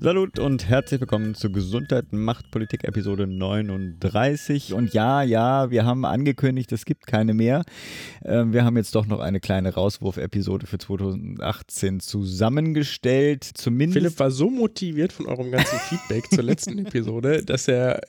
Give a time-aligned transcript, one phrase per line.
[0.00, 4.72] Salut und herzlich willkommen zur Gesundheit macht Politik Episode 39.
[4.72, 7.64] Und ja, ja, wir haben angekündigt, es gibt keine mehr.
[8.24, 13.42] Ähm, wir haben jetzt doch noch eine kleine Rauswurf-Episode für 2018 zusammengestellt.
[13.42, 13.98] Zumindest.
[13.98, 18.00] Philipp war so motiviert von eurem ganzen Feedback zur letzten Episode, dass er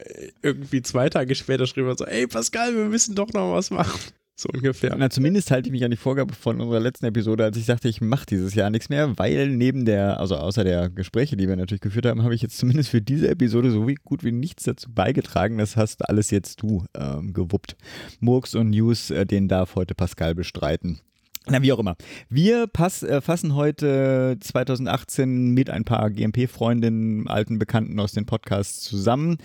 [0.44, 4.00] irgendwie zwei Tage später schrieb so, ey Pascal, wir müssen doch noch was machen.
[4.40, 4.96] So ungefähr.
[4.98, 7.90] Na, zumindest halte ich mich an die Vorgabe von unserer letzten Episode, als ich sagte,
[7.90, 11.58] ich mache dieses Jahr nichts mehr, weil neben der, also außer der Gespräche, die wir
[11.58, 14.64] natürlich geführt haben, habe ich jetzt zumindest für diese Episode so wie, gut wie nichts
[14.64, 15.58] dazu beigetragen.
[15.58, 17.76] Das hast alles jetzt du ähm, gewuppt.
[18.22, 21.02] Murks und News, äh, den darf heute Pascal bestreiten.
[21.50, 21.96] Na, wie auch immer.
[22.30, 28.82] Wir pass, äh, fassen heute 2018 mit ein paar GMP-Freundinnen, alten Bekannten aus den Podcasts
[28.82, 29.38] zusammen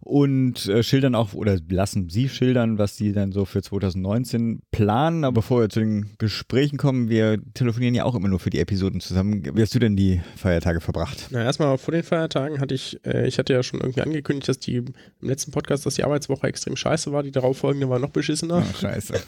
[0.00, 5.24] und äh, schildern auch oder lassen sie schildern, was sie dann so für 2019 planen.
[5.24, 8.60] Aber bevor wir zu den Gesprächen kommen, wir telefonieren ja auch immer nur für die
[8.60, 9.42] Episoden zusammen.
[9.54, 11.28] Wie hast du denn die Feiertage verbracht?
[11.30, 14.58] Na, erstmal vor den Feiertagen hatte ich, äh, ich hatte ja schon irgendwie angekündigt, dass
[14.58, 17.22] die im letzten Podcast, dass die Arbeitswoche extrem scheiße war.
[17.22, 18.64] Die darauffolgende war noch beschissener.
[18.68, 19.14] Oh, scheiße.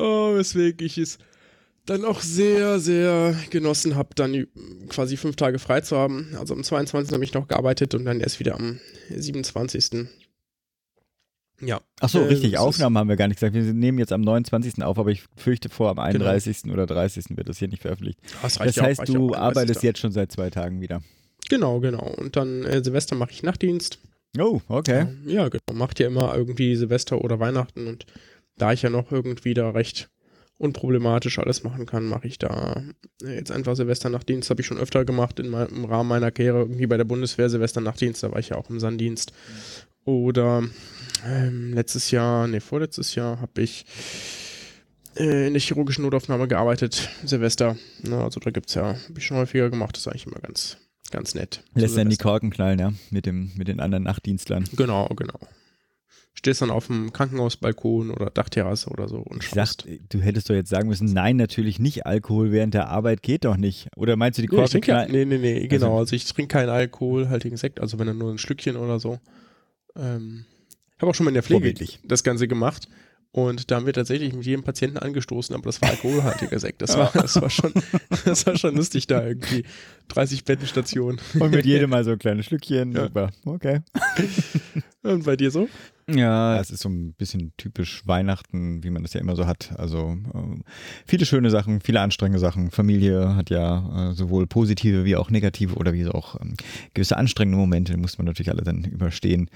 [0.00, 1.18] oh, weswegen ich es
[1.86, 4.46] dann auch sehr, sehr genossen habe, dann
[4.88, 6.28] quasi fünf Tage frei zu haben.
[6.38, 7.12] Also am 22.
[7.12, 8.78] habe ich noch gearbeitet und dann erst wieder am
[9.08, 10.06] 27.
[11.62, 11.80] Ja.
[12.00, 12.58] Ach so, äh, richtig.
[12.58, 13.54] Aufnahmen haben wir gar nicht gesagt.
[13.54, 14.82] Wir nehmen jetzt am 29.
[14.82, 16.62] auf, aber ich fürchte vor, am 31.
[16.62, 16.74] Genau.
[16.74, 17.36] oder 30.
[17.36, 18.18] wird das hier nicht veröffentlicht.
[18.42, 21.02] Das, das heißt, auch, du arbeitest jetzt schon seit zwei Tagen wieder.
[21.48, 22.14] Genau, genau.
[22.16, 23.98] Und dann äh, Silvester mache ich Nachtdienst.
[24.38, 25.08] Oh, okay.
[25.26, 25.60] Ja, genau.
[25.74, 28.06] Macht ja immer irgendwie Silvester oder Weihnachten und
[28.60, 30.10] da ich ja noch irgendwie da recht
[30.58, 32.82] unproblematisch alles machen kann, mache ich da
[33.22, 34.50] jetzt einfach Silvesternachtdienst.
[34.50, 37.48] Habe ich schon öfter gemacht in mein, im Rahmen meiner Karriere, irgendwie bei der Bundeswehr
[37.48, 39.32] Silvesternachtdienst, da war ich ja auch im Sanddienst.
[40.04, 40.64] Oder
[41.26, 43.86] ähm, letztes Jahr, nee, vorletztes Jahr habe ich
[45.16, 47.76] äh, in der chirurgischen Notaufnahme gearbeitet, Silvester.
[48.02, 50.40] Na, also da gibt es ja, habe ich schon häufiger gemacht, das ist eigentlich immer
[50.40, 50.76] ganz,
[51.10, 51.64] ganz nett.
[51.74, 54.64] Lässt dann die Korken knallen, ja, mit, dem, mit den anderen Nachtdienstlern.
[54.76, 55.38] Genau, genau
[56.34, 59.84] stehst dann auf dem Krankenhausbalkon oder Dachterrasse oder so und ich schaust.
[59.86, 63.44] Sag, du hättest doch jetzt sagen müssen, nein, natürlich nicht Alkohol während der Arbeit geht
[63.44, 63.88] doch nicht.
[63.96, 64.80] Oder meinst du die Korken?
[64.80, 65.86] Nee, ja, nee, nee, nee, genau.
[65.86, 69.18] Also, also ich trinke keinen alkoholhaltigen Sekt, also wenn dann nur ein Schlückchen oder so.
[69.96, 70.44] Ähm,
[70.98, 71.74] habe auch schon mal in der Pflege
[72.04, 72.88] das Ganze gemacht.
[73.32, 76.82] Und da haben wir tatsächlich mit jedem Patienten angestoßen, aber das war alkoholhaltiger Sekt.
[76.82, 77.72] Das war, das war schon,
[78.24, 79.64] das war schon lustig da irgendwie.
[80.08, 81.20] 30 Bettenstationen.
[81.38, 82.90] Und mit jedem mal so ein kleines Schlückchen.
[82.92, 83.04] Ja.
[83.04, 83.30] Super.
[83.44, 83.82] Okay.
[85.02, 85.68] Und bei dir so?
[86.14, 89.72] Ja, es ist so ein bisschen typisch Weihnachten, wie man das ja immer so hat.
[89.78, 90.62] Also äh,
[91.06, 92.70] viele schöne Sachen, viele anstrengende Sachen.
[92.70, 96.54] Familie hat ja äh, sowohl positive wie auch negative oder wie auch ähm,
[96.94, 99.48] gewisse anstrengende Momente, die muss man natürlich alle dann überstehen.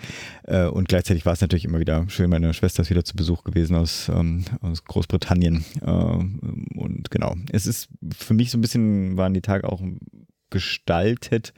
[0.44, 3.44] Äh, und gleichzeitig war es natürlich immer wieder schön, meine Schwester ist wieder zu Besuch
[3.44, 5.64] gewesen aus, ähm, aus Großbritannien.
[5.82, 9.82] Äh, und genau, es ist für mich so ein bisschen, waren die Tage auch
[10.54, 11.52] gestaltet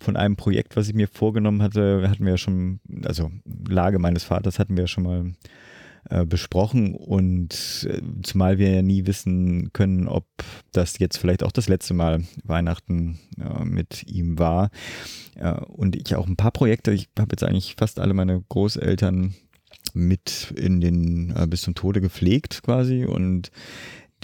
[0.00, 2.08] von einem Projekt, was ich mir vorgenommen hatte.
[2.08, 3.30] Hatten wir ja schon, also
[3.68, 5.32] Lage meines Vaters hatten wir ja schon mal
[6.08, 10.24] äh, besprochen und äh, zumal wir ja nie wissen können, ob
[10.72, 14.70] das jetzt vielleicht auch das letzte Mal Weihnachten äh, mit ihm war.
[15.68, 19.34] Und ich auch ein paar Projekte, ich habe jetzt eigentlich fast alle meine Großeltern
[19.94, 23.52] mit in den bis zum Tode gepflegt quasi und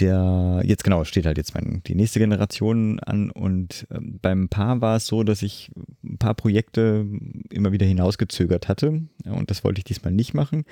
[0.00, 4.80] der, jetzt genau, steht halt jetzt mein, die nächste Generation an und äh, beim Paar
[4.80, 5.70] war es so, dass ich
[6.02, 7.06] ein paar Projekte
[7.50, 10.64] immer wieder hinausgezögert hatte und das wollte ich diesmal nicht machen.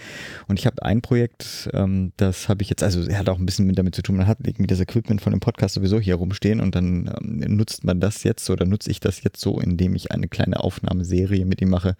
[0.48, 3.46] Und ich habe ein Projekt, ähm, das habe ich jetzt, also er hat auch ein
[3.46, 6.16] bisschen mit damit zu tun, man hat irgendwie das Equipment von dem Podcast sowieso hier
[6.16, 9.94] rumstehen und dann ähm, nutzt man das jetzt oder nutze ich das jetzt so, indem
[9.94, 11.96] ich eine kleine Aufnahmeserie mit ihm mache,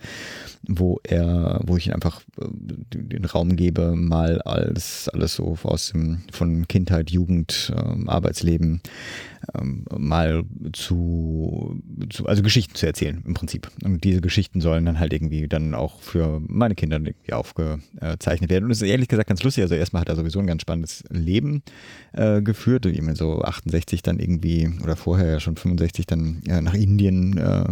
[0.66, 2.47] wo er, wo ich einfach äh,
[2.94, 8.80] den Raum gebe, mal als alles so aus dem, von Kindheit, Jugend, ähm, Arbeitsleben
[9.59, 11.80] ähm, mal zu,
[12.10, 13.71] zu, also Geschichten zu erzählen im Prinzip.
[13.84, 18.65] Und diese Geschichten sollen dann halt irgendwie dann auch für meine Kinder irgendwie aufgezeichnet werden.
[18.66, 19.62] Und es ist ehrlich gesagt ganz lustig.
[19.62, 21.62] Also erstmal hat er sowieso ein ganz spannendes Leben
[22.12, 22.86] äh, geführt.
[22.86, 27.65] Eben so 68 dann irgendwie oder vorher ja schon 65 dann ja, nach Indien äh,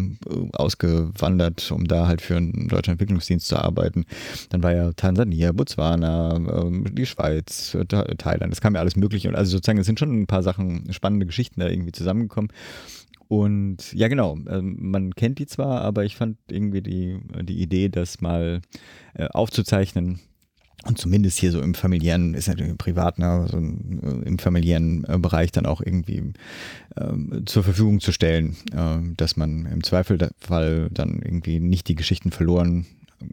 [0.53, 4.05] ausgewandert, um da halt für einen deutschen Entwicklungsdienst zu arbeiten.
[4.51, 7.77] Dann war ja Tansania, Botswana, äh, die Schweiz,
[8.19, 8.53] Thailand.
[8.53, 9.29] Es kam ja alles Mögliche.
[9.29, 12.51] Und also sozusagen, es sind schon ein paar Sachen, spannende Geschichten da irgendwie zusammengekommen.
[13.29, 17.89] Und ja, genau, ähm, man kennt die zwar, aber ich fand irgendwie die, die Idee,
[17.89, 18.61] das mal
[19.15, 20.19] äh, aufzuzeichnen,
[20.87, 25.53] und zumindest hier so im familiären, ist natürlich privat, ne, so im familiären äh, Bereich
[25.53, 26.33] dann auch irgendwie
[26.97, 32.31] ähm, zur Verfügung zu stellen, äh, dass man im Zweifelfall dann irgendwie nicht die Geschichten
[32.31, 32.87] verloren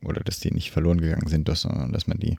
[0.03, 2.37] oder dass die nicht verloren gegangen sind, sondern dass man die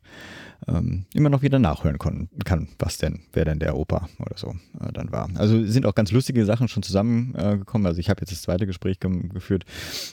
[0.66, 4.54] ähm, immer noch wieder nachhören kann, kann, was denn, wer denn der Opa oder so
[4.80, 5.28] äh, dann war.
[5.36, 7.86] Also sind auch ganz lustige Sachen schon zusammengekommen.
[7.86, 9.64] Äh, also ich habe jetzt das zweite Gespräch geführt.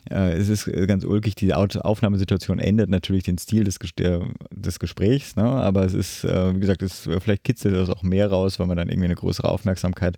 [0.10, 4.22] Äh, es ist ganz ulkig, die Aufnahmesituation ändert natürlich den Stil des, der,
[4.52, 5.44] des Gesprächs, ne?
[5.44, 8.78] aber es ist, äh, wie gesagt, es, vielleicht kitzelt das auch mehr raus, weil man
[8.78, 10.18] dann irgendwie eine größere Aufmerksamkeit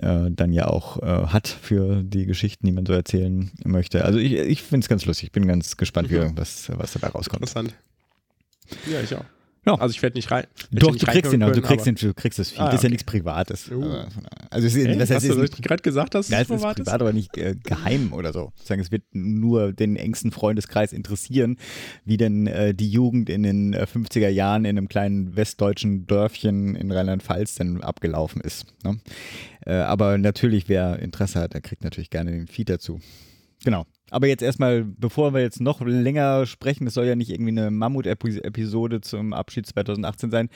[0.00, 4.04] äh, dann ja auch äh, hat für die Geschichten, die man so erzählen möchte.
[4.04, 5.28] Also ich, ich finde es ganz lustig.
[5.28, 6.33] Ich bin ganz gespannt, mhm.
[6.34, 7.42] Wie, was, was dabei rauskommt.
[7.42, 7.74] Interessant.
[8.90, 9.24] Ja, ich auch.
[9.66, 9.74] Ja.
[9.76, 10.46] Also ich werde nicht rein.
[10.72, 12.60] Doch, nicht du kriegst ihn, können, du kriegst ihn, du kriegst das Feed.
[12.60, 12.72] Ah, okay.
[12.72, 13.70] Das ist ja nichts Privates.
[13.70, 14.04] Uh.
[14.50, 17.00] Also es ist, was heißt, hast du gerade gesagt, dass ja, es ist privat, privat
[17.00, 18.52] aber nicht äh, geheim oder so.
[18.62, 21.56] Sagen, es wird nur den engsten Freundeskreis interessieren,
[22.04, 26.76] wie denn äh, die Jugend in den äh, 50er Jahren in einem kleinen westdeutschen Dörfchen
[26.76, 28.66] in Rheinland-Pfalz denn abgelaufen ist.
[28.84, 28.98] Ne?
[29.64, 33.00] Äh, aber natürlich, wer Interesse hat, der kriegt natürlich gerne den Feed dazu.
[33.64, 33.86] Genau.
[34.10, 37.70] Aber jetzt erstmal, bevor wir jetzt noch länger sprechen, es soll ja nicht irgendwie eine
[37.70, 40.50] Mammut-Episode zum Abschied 2018 sein.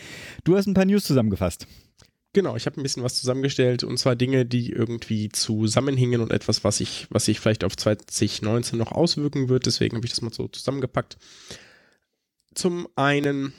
[0.45, 1.67] Du hast ein paar News zusammengefasst.
[2.35, 6.63] Genau, ich habe ein bisschen was zusammengestellt und zwar Dinge, die irgendwie zusammenhingen und etwas,
[6.63, 9.65] was sich was ich vielleicht auf 2019 noch auswirken wird.
[9.67, 11.17] Deswegen habe ich das mal so zusammengepackt.
[12.55, 13.55] Zum einen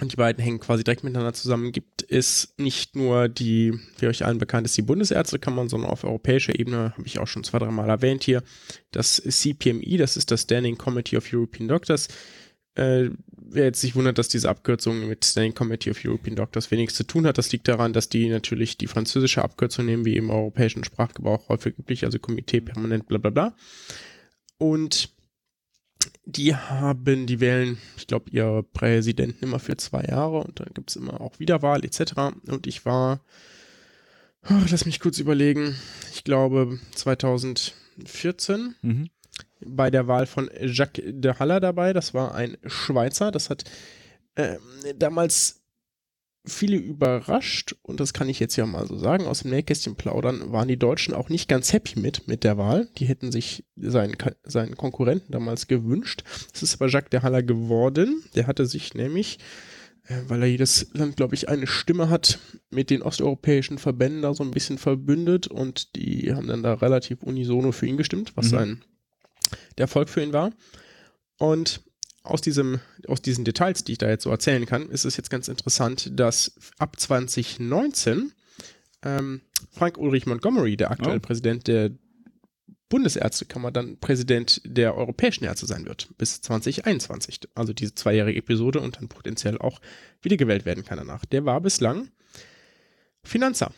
[0.00, 4.24] und die beiden hängen quasi direkt miteinander zusammen, gibt es nicht nur die, wie euch
[4.24, 7.88] allen bekannt ist, die Bundesärztekammer, sondern auf europäischer Ebene, habe ich auch schon zwei, dreimal
[7.88, 8.42] erwähnt hier,
[8.90, 12.08] das CPMI, das ist das Standing Committee of European Doctors.
[12.74, 16.94] Äh, wer jetzt sich wundert, dass diese Abkürzung mit Standing Committee of European Doctors wenig
[16.94, 20.30] zu tun hat, das liegt daran, dass die natürlich die französische Abkürzung nehmen, wie im
[20.30, 23.54] europäischen Sprachgebrauch häufig üblich, also Komitee permanent, bla bla bla.
[24.56, 25.10] Und
[26.24, 30.90] die haben, die wählen, ich glaube, ihr Präsidenten immer für zwei Jahre und dann gibt
[30.90, 32.12] es immer auch Wiederwahl etc.
[32.46, 33.20] Und ich war,
[34.48, 35.76] oh, lass mich kurz überlegen,
[36.12, 39.10] ich glaube 2014 mhm.
[39.60, 41.92] bei der Wahl von Jacques de Haller dabei.
[41.92, 43.64] Das war ein Schweizer, das hat
[44.34, 44.56] äh,
[44.96, 45.61] damals
[46.44, 50.52] viele überrascht, und das kann ich jetzt ja mal so sagen, aus dem Nähkästchen plaudern,
[50.52, 52.88] waren die Deutschen auch nicht ganz happy mit, mit der Wahl.
[52.98, 56.24] Die hätten sich seinen, seinen Konkurrenten damals gewünscht.
[56.52, 58.24] Es ist aber Jacques de Haller geworden.
[58.34, 59.38] Der hatte sich nämlich,
[60.08, 62.40] äh, weil er jedes Land, glaube ich, eine Stimme hat,
[62.70, 67.22] mit den osteuropäischen Verbänden da so ein bisschen verbündet und die haben dann da relativ
[67.22, 68.50] unisono für ihn gestimmt, was mhm.
[68.50, 68.84] sein
[69.78, 70.50] der Erfolg für ihn war.
[71.38, 71.82] Und
[72.22, 75.30] aus, diesem, aus diesen Details, die ich da jetzt so erzählen kann, ist es jetzt
[75.30, 78.32] ganz interessant, dass ab 2019
[79.04, 79.40] ähm,
[79.70, 81.20] Frank Ulrich Montgomery, der aktuelle oh.
[81.20, 81.90] Präsident der
[82.88, 87.40] Bundesärztekammer, dann Präsident der Europäischen Ärzte sein wird, bis 2021.
[87.54, 89.80] Also diese zweijährige Episode und dann potenziell auch
[90.20, 91.24] wiedergewählt werden kann danach.
[91.24, 92.10] Der war bislang
[93.24, 93.72] Finanzer.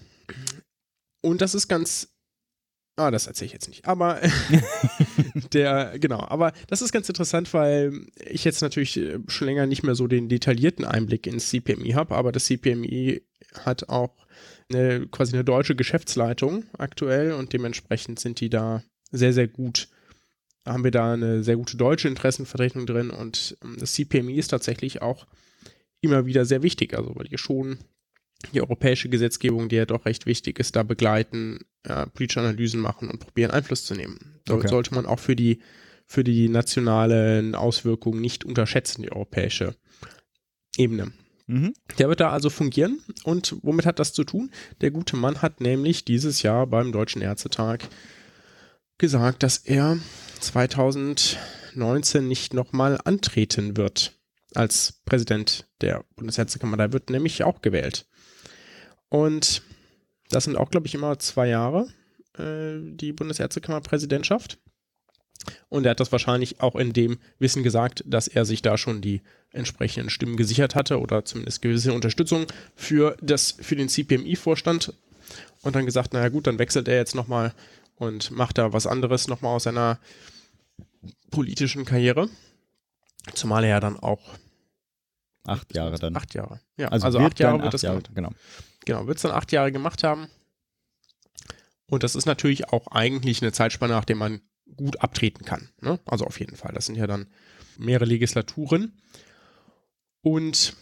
[1.21, 2.14] Und das ist ganz
[2.97, 3.87] Ah, das erzähle ich jetzt nicht.
[3.87, 4.21] Aber
[5.53, 9.83] der, genau, aber das ist ganz interessant, weil ich jetzt natürlich äh, schon länger nicht
[9.83, 13.23] mehr so den detaillierten Einblick ins CPMI habe, aber das CPMI
[13.65, 14.15] hat auch
[14.73, 19.89] eine, quasi eine deutsche Geschäftsleitung aktuell und dementsprechend sind die da sehr, sehr gut.
[20.67, 25.03] Haben wir da eine sehr gute deutsche Interessenvertretung drin und ähm, das CPMI ist tatsächlich
[25.03, 25.27] auch
[26.01, 27.79] immer wieder sehr wichtig, also weil die schon
[28.53, 33.11] die europäische Gesetzgebung, die ja doch recht wichtig ist, da begleiten, äh, politische Analysen machen
[33.11, 34.41] und probieren Einfluss zu nehmen.
[34.45, 34.69] Da okay.
[34.69, 35.61] sollte man auch für die,
[36.07, 39.77] für die nationalen Auswirkungen nicht unterschätzen, die europäische
[40.77, 41.13] Ebene.
[41.47, 41.75] Mhm.
[41.99, 43.01] Der wird da also fungieren.
[43.25, 44.51] Und womit hat das zu tun?
[44.81, 47.89] Der gute Mann hat nämlich dieses Jahr beim Deutschen Ärztetag
[48.99, 49.99] gesagt, dass er
[50.41, 54.19] 2019 nicht nochmal antreten wird
[54.55, 56.77] als Präsident der Bundesärztekammer.
[56.77, 58.07] Da wird nämlich auch gewählt.
[59.15, 59.63] Und
[60.29, 61.87] das sind auch, glaube ich, immer zwei Jahre,
[62.37, 64.59] äh, die Bundesärztekammerpräsidentschaft.
[65.69, 69.03] Und er hat das wahrscheinlich auch in dem Wissen gesagt, dass er sich da schon
[69.03, 74.93] die entsprechenden Stimmen gesichert hatte oder zumindest gewisse Unterstützung für, das, für den CPMI-Vorstand.
[75.63, 77.55] Und dann gesagt, naja gut, dann wechselt er jetzt nochmal
[77.95, 80.01] und macht da was anderes nochmal aus seiner
[81.31, 82.29] politischen Karriere.
[83.35, 84.35] Zumal er ja dann auch
[85.47, 86.17] acht Jahre dann.
[86.17, 86.59] Acht Jahre.
[86.77, 88.31] Ja, also, also acht Jahre wird acht das Jahre, genau.
[88.85, 90.29] Genau, wird es dann acht Jahre gemacht haben.
[91.87, 94.41] Und das ist natürlich auch eigentlich eine Zeitspanne, nach der man
[94.77, 95.69] gut abtreten kann.
[95.81, 96.01] Ne?
[96.07, 96.73] Also auf jeden Fall.
[96.75, 97.27] Das sind ja dann
[97.79, 98.93] mehrere Legislaturen.
[100.23, 100.75] Und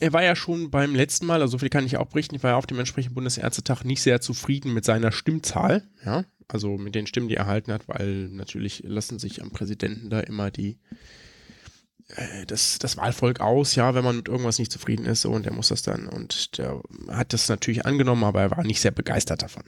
[0.00, 2.42] er war ja schon beim letzten Mal, also so viel kann ich auch berichten, ich
[2.42, 6.96] war ja auf dem entsprechenden Bundesärztetag nicht sehr zufrieden mit seiner Stimmzahl, ja, also mit
[6.96, 10.78] den Stimmen, die er erhalten hat, weil natürlich lassen sich am Präsidenten da immer die
[12.46, 15.52] das, das Wahlvolk aus, ja, wenn man mit irgendwas nicht zufrieden ist, so, und der
[15.52, 16.06] muss das dann.
[16.06, 19.64] Und der hat das natürlich angenommen, aber er war nicht sehr begeistert davon.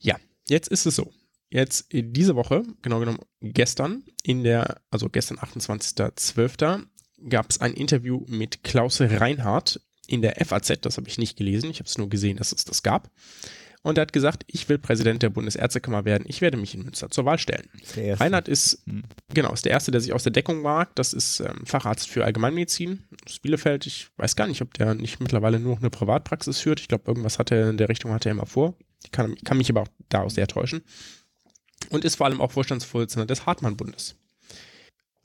[0.00, 0.16] Ja,
[0.48, 1.12] jetzt ist es so.
[1.50, 6.84] Jetzt in diese Woche, genau genommen gestern, in der, also gestern 28.12.,
[7.28, 11.70] gab es ein Interview mit Klaus Reinhardt in der FAZ, das habe ich nicht gelesen,
[11.70, 13.10] ich habe es nur gesehen, dass es das gab.
[13.82, 17.10] Und er hat gesagt, ich will Präsident der Bundesärztekammer werden, ich werde mich in Münster
[17.10, 17.68] zur Wahl stellen.
[17.96, 19.04] Reinhardt ist, hm.
[19.32, 20.98] genau, ist der Erste, der sich aus der Deckung wagt.
[20.98, 23.86] Das ist ähm, Facharzt für Allgemeinmedizin aus Bielefeld.
[23.86, 26.80] Ich weiß gar nicht, ob der nicht mittlerweile nur noch eine Privatpraxis führt.
[26.80, 28.74] Ich glaube, irgendwas hat er in der Richtung hatte er immer vor.
[29.04, 30.82] Ich kann, kann mich aber auch daraus sehr täuschen.
[31.90, 34.16] Und ist vor allem auch Vorstandsvorsitzender des Hartmann-Bundes.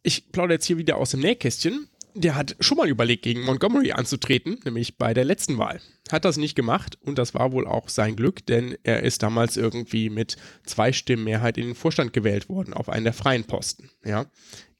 [0.04, 3.92] Ich plaudere jetzt hier wieder aus dem Nähkästchen der hat schon mal überlegt, gegen Montgomery
[3.92, 5.82] anzutreten, nämlich bei der letzten Wahl.
[6.12, 9.58] Hat das nicht gemacht und das war wohl auch sein Glück, denn er ist damals
[9.58, 13.90] irgendwie mit zwei Stimmen Mehrheit in den Vorstand gewählt worden, auf einen der freien Posten.
[14.04, 14.26] Ja,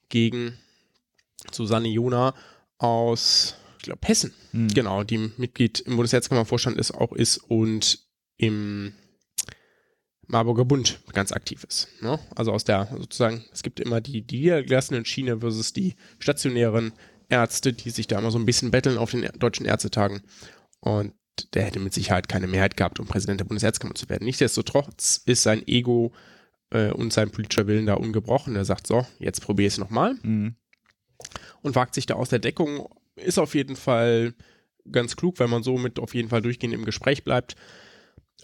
[0.08, 0.58] gegen
[1.50, 2.34] Susanne Jona
[2.78, 4.32] aus, ich glaube, Hessen.
[4.52, 4.68] Hm.
[4.68, 7.98] Genau, die Mitglied im Bundesherzkammervorstand ist, auch ist und
[8.36, 8.92] im
[10.26, 11.88] Marburger Bund ganz aktiv ist.
[12.00, 12.18] Ne?
[12.34, 16.92] Also aus der sozusagen, es gibt immer die, die niedergelassenen Schiene versus die stationären
[17.34, 20.22] Ärzte, die sich da immer so ein bisschen betteln auf den deutschen Ärztetagen.
[20.80, 21.12] Und
[21.54, 24.24] der hätte mit Sicherheit keine Mehrheit gehabt, um Präsident der Bundesärztekammer zu werden.
[24.24, 26.12] Nichtsdestotrotz ist sein Ego
[26.70, 28.54] äh, und sein politischer Willen da ungebrochen.
[28.54, 30.14] Er sagt so, jetzt probiere ich es nochmal.
[30.22, 30.54] Mhm.
[31.62, 32.88] Und wagt sich da aus der Deckung.
[33.16, 34.34] Ist auf jeden Fall
[34.90, 37.56] ganz klug, weil man so mit auf jeden Fall durchgehend im Gespräch bleibt.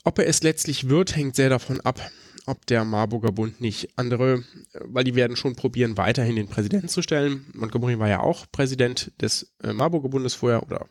[0.03, 2.01] Ob er es letztlich wird, hängt sehr davon ab,
[2.47, 4.45] ob der Marburger Bund nicht andere,
[4.85, 7.47] weil die werden schon probieren, weiterhin den Präsidenten zu stellen.
[7.55, 10.87] Montgomery war ja auch Präsident des äh, Marburger Bundes vorher oder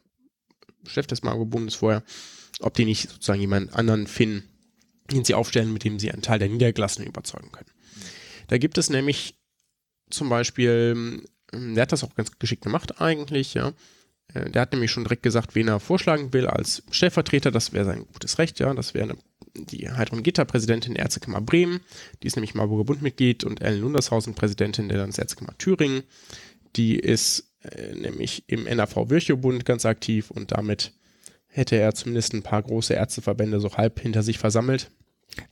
[0.85, 2.03] Chef des Marburger Bundes vorher,
[2.61, 4.43] ob die nicht sozusagen jemanden anderen finden,
[5.11, 7.69] den sie aufstellen, mit dem sie einen Teil der Niedergelassenen überzeugen können.
[8.47, 9.35] Da gibt es nämlich
[10.09, 10.93] zum Beispiel,
[11.53, 13.73] ähm, der hat das auch ganz geschickt gemacht eigentlich, ja.
[14.33, 17.51] Äh, der hat nämlich schon direkt gesagt, wen er vorschlagen will als Stellvertreter.
[17.51, 18.73] Das wäre sein gutes Recht, ja.
[18.73, 19.19] Das wäre eine
[19.55, 21.79] die Heidrun Gitter, Präsidentin der Ärztekammer Bremen,
[22.21, 26.03] die ist nämlich Marburger Bundmitglied und Ellen Lundershausen, Präsidentin der Landesärztekammer Thüringen.
[26.75, 30.93] Die ist äh, nämlich im NAV Virchow-Bund ganz aktiv und damit
[31.47, 34.91] hätte er zumindest ein paar große Ärzteverbände so halb hinter sich versammelt.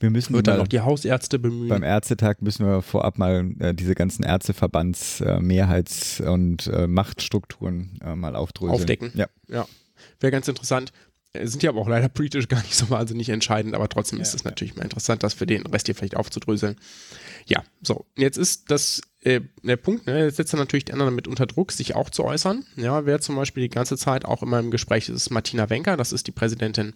[0.00, 1.68] Wir müssen Wird dann noch die Hausärzte bemühen.
[1.68, 7.98] Beim Ärztetag müssen wir vorab mal äh, diese ganzen Ärzteverbands äh, Mehrheits- und äh, Machtstrukturen
[8.04, 8.74] äh, mal aufdröseln.
[8.74, 9.12] Aufdecken.
[9.14, 9.26] Ja.
[9.48, 9.66] ja.
[10.20, 10.92] Wäre ganz interessant
[11.34, 14.34] sind ja aber auch leider politisch gar nicht so wahnsinnig entscheidend, aber trotzdem ja, ist
[14.34, 14.50] es ja.
[14.50, 16.76] natürlich mal interessant, das für den Rest hier vielleicht aufzudröseln.
[17.46, 21.14] Ja, so, jetzt ist das äh, der Punkt, ne, jetzt setzt er natürlich die anderen
[21.14, 22.64] mit unter Druck, sich auch zu äußern.
[22.76, 25.96] Ja, wer zum Beispiel die ganze Zeit auch immer im Gespräch ist, ist Martina Wenker,
[25.96, 26.94] das ist die Präsidentin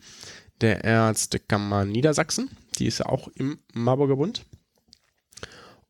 [0.60, 4.44] der Ärztekammer Niedersachsen, die ist ja auch im Marburger Bund.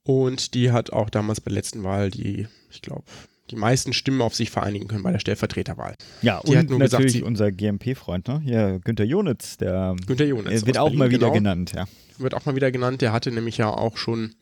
[0.04, 3.04] Und die hat auch damals bei der letzten Wahl die, ich glaube,
[3.52, 5.94] die meisten Stimmen auf sich vereinigen können bei der Stellvertreterwahl.
[6.22, 8.40] Ja, die und natürlich gesagt, unser GMP-Freund, ne?
[8.42, 11.86] Hier, Günther Jonitz, der Günther Jonitz wird auch Berlin, mal wieder genau, genannt, ja.
[12.16, 14.34] Wird auch mal wieder genannt, der hatte nämlich ja auch schon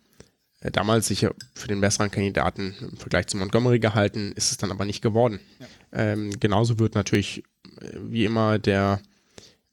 [0.61, 4.71] äh, damals sicher für den besseren Kandidaten im Vergleich zu Montgomery gehalten, ist es dann
[4.71, 5.41] aber nicht geworden.
[5.59, 5.67] Ja.
[5.93, 7.43] Ähm, genauso wird natürlich
[7.81, 9.01] äh, wie immer der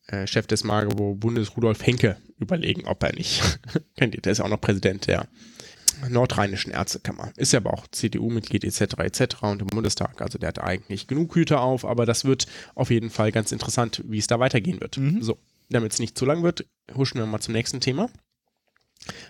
[0.08, 3.60] äh, Chef des Magdeburg Bundes Rudolf Henke überlegen, ob er nicht
[3.98, 4.26] kandidiert.
[4.26, 5.28] Der ist ja auch noch Präsident der
[6.10, 7.32] nordrheinischen Ärztekammer.
[7.36, 8.82] Ist ja aber auch CDU-Mitglied etc.
[9.00, 9.42] etc.
[9.42, 10.22] und im Bundestag.
[10.22, 14.04] Also der hat eigentlich genug Hüte auf, aber das wird auf jeden Fall ganz interessant,
[14.06, 14.98] wie es da weitergehen wird.
[14.98, 15.22] Mhm.
[15.22, 15.38] So,
[15.70, 18.10] damit es nicht zu lang wird, huschen wir mal zum nächsten Thema.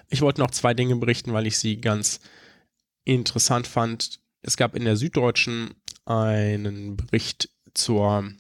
[0.10, 2.20] Ich wollte noch zwei Dinge berichten, weil ich sie ganz
[3.04, 4.20] interessant fand.
[4.42, 8.32] Es gab in der Süddeutschen einen Bericht zur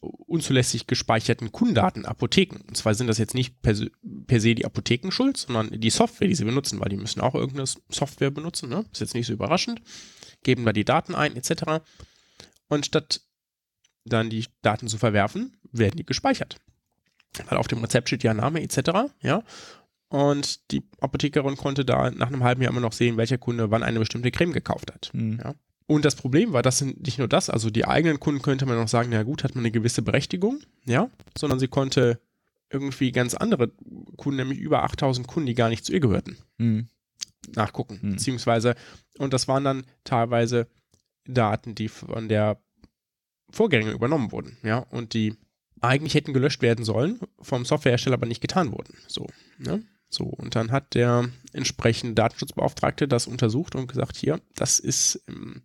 [0.00, 2.60] unzulässig gespeicherten Kundendaten Apotheken.
[2.68, 3.74] Und zwar sind das jetzt nicht per,
[4.26, 7.34] per, se die Apotheken schuld, sondern die Software, die sie benutzen, weil die müssen auch
[7.34, 8.68] irgendeine Software benutzen.
[8.68, 8.84] Ne?
[8.92, 9.82] Ist jetzt nicht so überraschend.
[10.42, 11.82] Geben da die Daten ein, etc.
[12.68, 13.22] Und statt
[14.04, 16.56] dann die Daten zu verwerfen, werden die gespeichert.
[17.48, 19.10] Weil auf dem Rezept steht ja Name, etc.
[19.20, 19.42] Ja.
[20.08, 23.82] Und die Apothekerin konnte da nach einem halben Jahr immer noch sehen, welcher Kunde wann
[23.82, 25.10] eine bestimmte Creme gekauft hat.
[25.12, 25.40] Mhm.
[25.42, 25.54] Ja.
[25.90, 28.76] Und das Problem war, das sind nicht nur das, also die eigenen Kunden könnte man
[28.76, 32.20] noch sagen, na gut, hat man eine gewisse Berechtigung, ja, sondern sie konnte
[32.70, 33.72] irgendwie ganz andere
[34.18, 36.88] Kunden, nämlich über 8000 Kunden, die gar nicht zu ihr gehörten, mhm.
[37.54, 37.98] nachgucken.
[38.02, 38.10] Mhm.
[38.10, 38.74] Beziehungsweise,
[39.16, 40.68] und das waren dann teilweise
[41.24, 42.60] Daten, die von der
[43.50, 45.36] Vorgängerin übernommen wurden, ja, und die
[45.80, 48.94] eigentlich hätten gelöscht werden sollen, vom Softwarehersteller aber nicht getan wurden.
[49.06, 49.26] So,
[49.56, 49.82] ne?
[50.10, 55.62] So, und dann hat der entsprechende Datenschutzbeauftragte das untersucht und gesagt, hier, das ist ähm,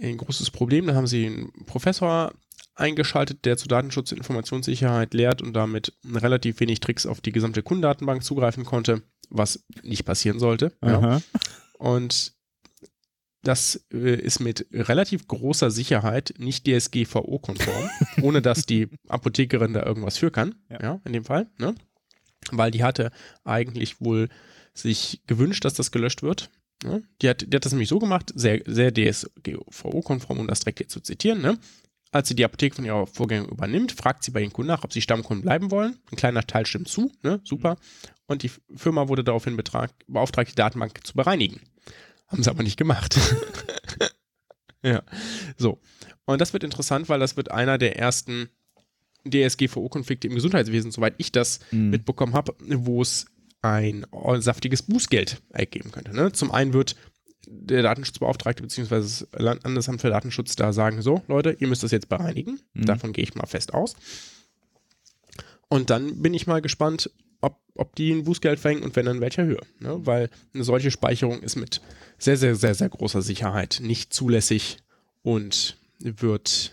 [0.00, 0.86] ein großes Problem.
[0.86, 2.32] Da haben sie einen Professor
[2.74, 7.62] eingeschaltet, der zu Datenschutz und Informationssicherheit lehrt und damit relativ wenig Tricks auf die gesamte
[7.62, 10.72] Kundendatenbank zugreifen konnte, was nicht passieren sollte.
[10.82, 11.20] Ja.
[11.78, 12.34] Und
[13.42, 17.90] das äh, ist mit relativ großer Sicherheit nicht DSGVO-konform,
[18.22, 20.54] ohne dass die Apothekerin da irgendwas für kann.
[20.70, 21.50] Ja, ja in dem Fall.
[21.58, 21.74] Ne?
[22.50, 23.10] Weil die hatte
[23.44, 24.28] eigentlich wohl
[24.74, 26.50] sich gewünscht, dass das gelöscht wird.
[26.82, 27.02] Ne?
[27.20, 30.88] Die, hat, die hat das nämlich so gemacht, sehr, sehr DSGVO-konform, um das direkt hier
[30.88, 31.40] zu zitieren.
[31.40, 31.58] Ne?
[32.10, 34.92] Als sie die Apotheke von ihrer Vorgängerin übernimmt, fragt sie bei ihren Kunden nach, ob
[34.92, 35.98] sie Stammkunden bleiben wollen.
[36.10, 37.40] Ein kleiner Teil stimmt zu, ne?
[37.44, 37.76] super.
[38.26, 41.60] Und die Firma wurde daraufhin betrag, beauftragt, die Datenbank zu bereinigen.
[42.26, 43.18] Haben sie aber nicht gemacht.
[44.82, 45.02] ja,
[45.56, 45.80] so.
[46.24, 48.48] Und das wird interessant, weil das wird einer der ersten
[49.24, 51.90] DSGVO-Konflikte im Gesundheitswesen, soweit ich das mhm.
[51.90, 53.26] mitbekommen habe, wo es
[53.62, 54.04] ein
[54.38, 56.14] saftiges Bußgeld ergeben könnte.
[56.14, 56.32] Ne?
[56.32, 56.96] Zum einen wird
[57.46, 58.96] der Datenschutzbeauftragte bzw.
[58.96, 62.60] das Landesamt für Datenschutz da sagen, so Leute, ihr müsst das jetzt bereinigen.
[62.74, 62.86] Mhm.
[62.86, 63.94] Davon gehe ich mal fest aus.
[65.68, 67.10] Und dann bin ich mal gespannt,
[67.40, 69.60] ob, ob die ein Bußgeld verhängen und wenn dann in welcher Höhe.
[69.78, 70.00] Ne?
[70.04, 71.80] Weil eine solche Speicherung ist mit
[72.18, 74.78] sehr, sehr, sehr, sehr großer Sicherheit nicht zulässig
[75.22, 76.72] und wird,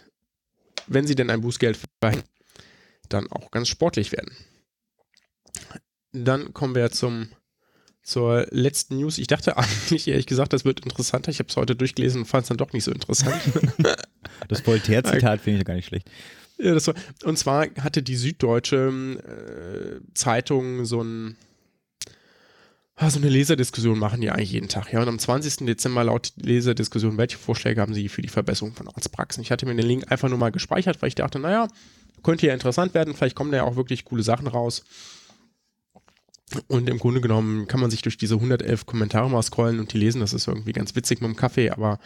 [0.88, 2.24] wenn sie denn ein Bußgeld verhängen,
[3.10, 4.36] dann auch ganz sportlich werden.
[6.12, 7.30] Dann kommen wir zum,
[8.01, 9.18] zur letzten News.
[9.18, 11.32] Ich dachte eigentlich, ehrlich gesagt, das wird interessanter.
[11.32, 13.42] Ich habe es heute durchgelesen und fand es dann doch nicht so interessant.
[14.48, 16.10] das Voltaire-Zitat finde ich gar nicht schlecht.
[16.58, 21.38] Ja, das war, und zwar hatte die Süddeutsche äh, Zeitung so ein
[23.00, 24.92] ah, so eine Leserdiskussion machen die eigentlich jeden Tag.
[24.92, 25.66] Ja, und am 20.
[25.66, 29.42] Dezember laut Leserdiskussion, welche Vorschläge haben sie für die Verbesserung von Arztpraxen?
[29.42, 31.68] Ich hatte mir den Link einfach nur mal gespeichert, weil ich dachte, naja,
[32.20, 34.84] könnte ja interessant werden, vielleicht kommen da ja auch wirklich coole Sachen raus.
[36.68, 40.00] Und im Grunde genommen kann man sich durch diese 111 Kommentare mal scrollen und die
[40.00, 40.22] lesen.
[40.22, 42.00] Das ist irgendwie ganz witzig mit dem Kaffee, aber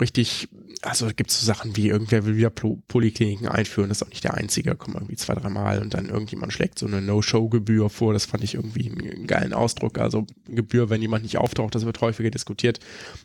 [0.00, 0.48] richtig,
[0.82, 4.24] also gibt es so Sachen wie irgendwer will wieder Polikliniken einführen, das ist auch nicht
[4.24, 8.12] der einzige, kommen irgendwie zwei, drei Mal und dann irgendjemand schlägt so eine No-Show-Gebühr vor,
[8.12, 12.00] das fand ich irgendwie einen geilen Ausdruck, also Gebühr, wenn jemand nicht auftaucht, das wird
[12.00, 12.80] häufiger diskutiert.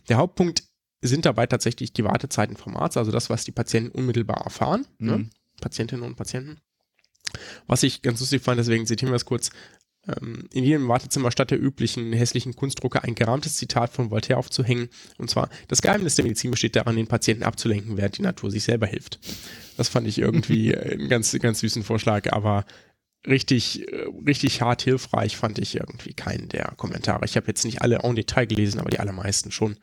[0.10, 0.64] Der Hauptpunkt
[1.02, 5.18] sind dabei tatsächlich die Wartezeiten vom Arzt, also das, was die Patienten unmittelbar erfahren, ne?
[5.18, 5.24] mhm.
[5.24, 5.30] ne?
[5.60, 6.62] Patientinnen und Patienten.
[7.68, 9.52] Was ich ganz lustig fand, deswegen zitieren wir es kurz,
[10.08, 14.90] ähm, in jedem Wartezimmer statt der üblichen hässlichen Kunstdrucke ein gerahmtes Zitat von Voltaire aufzuhängen.
[15.18, 18.64] Und zwar, das Geheimnis der Medizin besteht daran, den Patienten abzulenken, während die Natur sich
[18.64, 19.20] selber hilft.
[19.78, 22.66] Das fand ich irgendwie einen ganz, ganz süßen Vorschlag, aber
[23.28, 23.86] richtig,
[24.26, 27.26] richtig hart hilfreich fand ich irgendwie keinen der Kommentare.
[27.26, 29.78] Ich habe jetzt nicht alle en Detail gelesen, aber die allermeisten schon.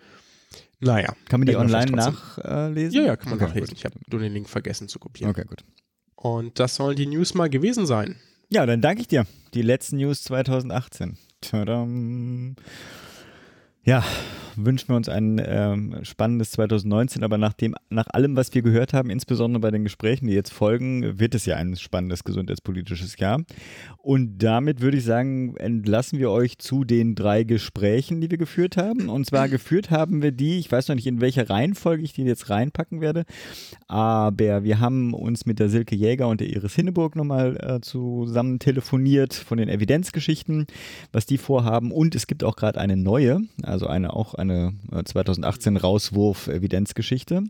[0.80, 1.14] Naja.
[1.28, 2.92] Kann man die online nachlesen?
[2.92, 3.74] ja, ja, kann man okay, nachlesen.
[3.76, 5.30] Ich habe nur den Link vergessen zu kopieren.
[5.30, 5.64] Okay, gut.
[6.14, 8.16] Und das sollen die News mal gewesen sein.
[8.48, 9.26] Ja, dann danke ich dir.
[9.54, 11.18] Die letzten News 2018.
[11.40, 12.56] Tadam.
[13.86, 14.02] Ja,
[14.56, 18.92] wünschen wir uns ein ähm, spannendes 2019, aber nach, dem, nach allem, was wir gehört
[18.92, 23.42] haben, insbesondere bei den Gesprächen, die jetzt folgen, wird es ja ein spannendes gesundheitspolitisches Jahr.
[23.98, 28.76] Und damit würde ich sagen, entlassen wir euch zu den drei Gesprächen, die wir geführt
[28.76, 29.08] haben.
[29.08, 32.22] Und zwar geführt haben wir die, ich weiß noch nicht, in welcher Reihenfolge ich die
[32.22, 33.24] jetzt reinpacken werde,
[33.88, 38.58] aber wir haben uns mit der Silke Jäger und der Iris Hinneburg nochmal äh, zusammen
[38.58, 40.66] telefoniert von den Evidenzgeschichten,
[41.12, 41.92] was die vorhaben.
[41.92, 44.72] Und es gibt auch gerade eine neue, also eine auch eine
[45.04, 47.44] 2018 äh, Rauswurf Evidenzgeschichte.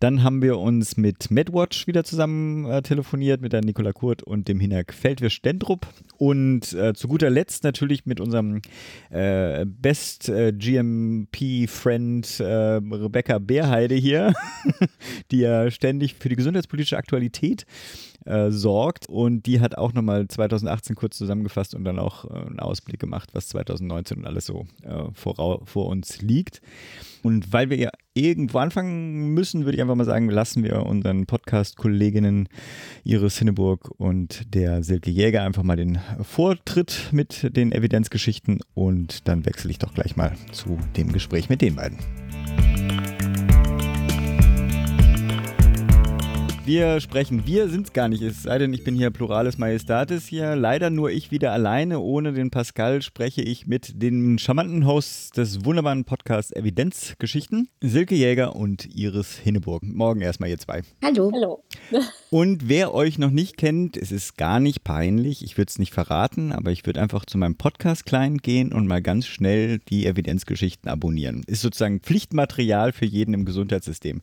[0.00, 4.48] Dann haben wir uns mit MedWatch wieder zusammen äh, telefoniert, mit der Nicola Kurt und
[4.48, 5.86] dem Hinak Feldwisch-Dendrup.
[6.18, 8.60] Und äh, zu guter Letzt natürlich mit unserem
[9.10, 14.34] äh, Best äh, GMP-Friend äh, Rebecca Beerheide hier,
[15.30, 17.64] die ja ständig für die gesundheitspolitische Aktualität
[18.24, 19.08] äh, sorgt.
[19.08, 23.30] Und die hat auch nochmal 2018 kurz zusammengefasst und dann auch äh, einen Ausblick gemacht,
[23.32, 26.60] was 2019 und alles so äh, vor, vor uns liegt.
[27.22, 31.26] Und weil wir ja irgendwo anfangen müssen, würde ich einfach mal sagen, lassen wir unseren
[31.26, 32.48] Podcast-Kolleginnen
[33.04, 39.46] Iris Hinneburg und der Silke Jäger einfach mal den Vortritt mit den Evidenzgeschichten und dann
[39.46, 41.98] wechsle ich doch gleich mal zu dem Gespräch mit den beiden.
[46.64, 50.26] Wir sprechen, wir sind es gar nicht, es sei denn, ich bin hier Pluralis Majestatis
[50.26, 50.54] hier.
[50.54, 55.64] Leider nur ich wieder alleine, ohne den Pascal spreche ich mit den charmanten Hosts des
[55.64, 59.82] wunderbaren Podcasts Evidenzgeschichten, Silke Jäger und Iris Hinneburg.
[59.82, 60.82] Morgen erstmal ihr zwei.
[61.02, 61.32] Hallo.
[61.34, 61.64] Hallo.
[62.32, 65.92] Und wer euch noch nicht kennt, es ist gar nicht peinlich, ich würde es nicht
[65.92, 70.90] verraten, aber ich würde einfach zu meinem Podcast-Client gehen und mal ganz schnell die Evidenzgeschichten
[70.90, 71.42] abonnieren.
[71.46, 74.22] Ist sozusagen Pflichtmaterial für jeden im Gesundheitssystem.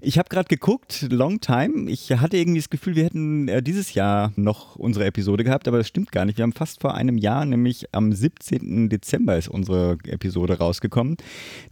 [0.00, 1.88] Ich habe gerade geguckt, long time.
[1.88, 5.78] Ich hatte irgendwie das Gefühl, wir hätten äh, dieses Jahr noch unsere Episode gehabt, aber
[5.78, 6.38] das stimmt gar nicht.
[6.38, 8.88] Wir haben fast vor einem Jahr, nämlich am 17.
[8.88, 11.16] Dezember ist unsere Episode rausgekommen.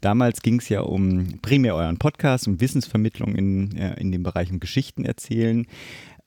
[0.01, 4.53] Damals ging es ja um primär euren Podcast, um Wissensvermittlung in, äh, in dem Bereich
[4.53, 5.64] um Geschichten erzählen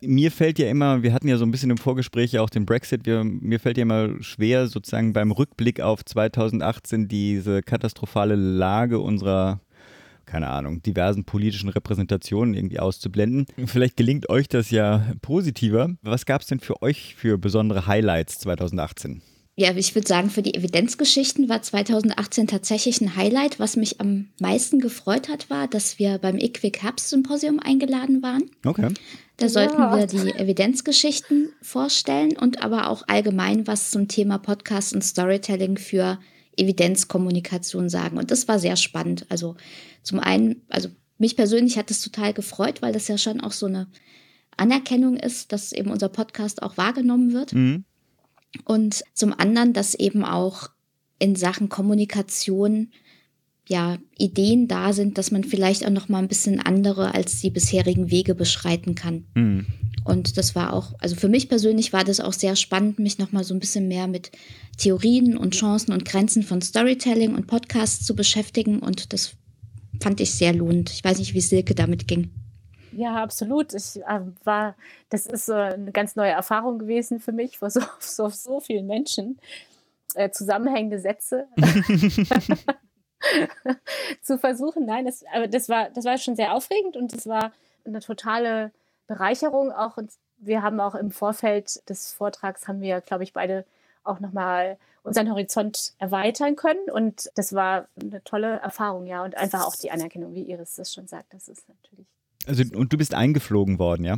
[0.01, 2.65] mir fällt ja immer, wir hatten ja so ein bisschen im Vorgespräch ja auch den
[2.65, 8.99] Brexit, wir, mir fällt ja immer schwer, sozusagen beim Rückblick auf 2018 diese katastrophale Lage
[8.99, 9.59] unserer
[10.27, 13.45] keine Ahnung, diversen politischen Repräsentationen irgendwie auszublenden.
[13.65, 15.89] Vielleicht gelingt euch das ja positiver.
[16.01, 19.21] Was gab es denn für euch für besondere Highlights 2018?
[19.59, 23.59] Ja, ich würde sagen, für die Evidenzgeschichten war 2018 tatsächlich ein Highlight.
[23.59, 28.51] Was mich am meisten gefreut hat, war, dass wir beim IQWIC Herbst Symposium eingeladen waren.
[28.63, 28.93] Okay.
[29.37, 29.97] Da sollten ja.
[29.97, 36.19] wir die Evidenzgeschichten vorstellen und aber auch allgemein was zum Thema Podcast und Storytelling für
[36.55, 38.19] Evidenzkommunikation sagen.
[38.19, 39.25] Und das war sehr spannend.
[39.29, 39.55] Also
[40.03, 43.65] zum einen, also mich persönlich hat es total gefreut, weil das ja schon auch so
[43.65, 43.87] eine
[44.55, 47.53] Anerkennung ist, dass eben unser Podcast auch wahrgenommen wird.
[47.53, 47.85] Mhm.
[48.65, 50.69] Und zum anderen, dass eben auch
[51.19, 52.89] in Sachen Kommunikation
[53.67, 57.49] ja Ideen da sind, dass man vielleicht auch noch mal ein bisschen andere als die
[57.49, 59.25] bisherigen Wege beschreiten kann.
[59.35, 59.65] Mhm.
[60.05, 63.33] Und das war auch, also für mich persönlich war das auch sehr spannend, mich noch
[63.33, 64.31] mal so ein bisschen mehr mit
[64.77, 68.79] Theorien und Chancen und Grenzen von Storytelling und Podcasts zu beschäftigen.
[68.79, 69.33] Und das
[69.99, 70.91] fand ich sehr lohnend.
[70.91, 72.29] Ich weiß nicht, wie Silke damit ging.
[72.97, 73.75] Ja, absolut.
[73.75, 74.75] Ich äh, war,
[75.09, 78.87] das ist äh, eine ganz neue Erfahrung gewesen für mich, vor so, so, so vielen
[78.87, 79.39] Menschen
[80.15, 81.47] äh, zusammenhängende Sätze
[84.23, 84.87] zu versuchen.
[84.87, 87.51] Nein, das, aber das war, das war schon sehr aufregend und es war
[87.85, 88.71] eine totale
[89.05, 89.97] Bereicherung auch.
[89.97, 93.63] Und wir haben auch im Vorfeld des Vortrags haben wir, glaube ich, beide
[94.03, 96.89] auch nochmal unseren Horizont erweitern können.
[96.89, 99.23] Und das war eine tolle Erfahrung, ja.
[99.23, 102.07] Und einfach auch die Anerkennung, wie Iris das schon sagt, das ist natürlich
[102.47, 104.17] also, und du bist eingeflogen worden, ja?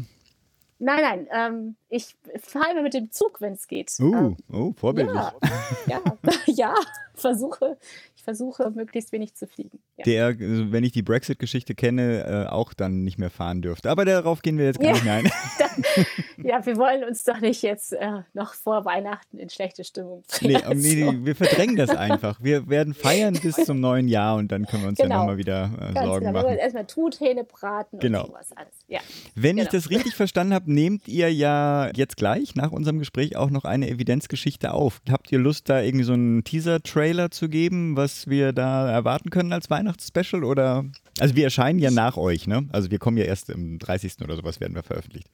[0.82, 3.92] Nein, nein, ähm, ich fahre immer mit dem Zug, wenn es geht.
[4.00, 5.16] Uh, ähm, oh, vorbildlich.
[5.16, 5.34] Ja,
[5.88, 6.02] ja,
[6.46, 6.76] ja,
[7.16, 7.78] versuche,
[8.16, 9.80] ich versuche möglichst wenig zu fliegen.
[10.06, 13.90] Der, also wenn ich die Brexit-Geschichte kenne, äh, auch dann nicht mehr fahren dürfte.
[13.90, 15.30] Aber darauf gehen wir jetzt gar nicht ein.
[16.44, 20.62] ja, wir wollen uns doch nicht jetzt äh, noch vor Weihnachten in schlechte Stimmung bringen.
[20.70, 21.26] Nee, nee, so.
[21.26, 22.40] wir verdrängen das einfach.
[22.42, 25.16] Wir werden feiern bis zum neuen Jahr und dann können wir uns genau.
[25.16, 26.10] ja nochmal wieder äh, Sorgen genau.
[26.10, 26.34] machen.
[26.34, 28.22] Wir wollen erstmal Truthähne braten genau.
[28.22, 28.74] und sowas alles.
[28.88, 29.00] Ja.
[29.36, 29.64] Wenn genau.
[29.64, 33.66] ich das richtig verstanden habe, nehmt ihr ja jetzt gleich nach unserem Gespräch auch noch
[33.66, 35.02] eine Evidenzgeschichte auf.
[35.10, 39.54] Habt ihr Lust, da irgendwie so einen Teaser-Trailer zu geben, was wir da erwarten können
[39.54, 40.44] als Weihnachtsspecial?
[40.44, 40.86] Oder?
[41.20, 42.68] Also wir erscheinen ja nach euch, ne?
[42.72, 44.22] Also wir kommen ja erst im 30.
[44.24, 45.28] oder sowas werden wir veröffentlicht.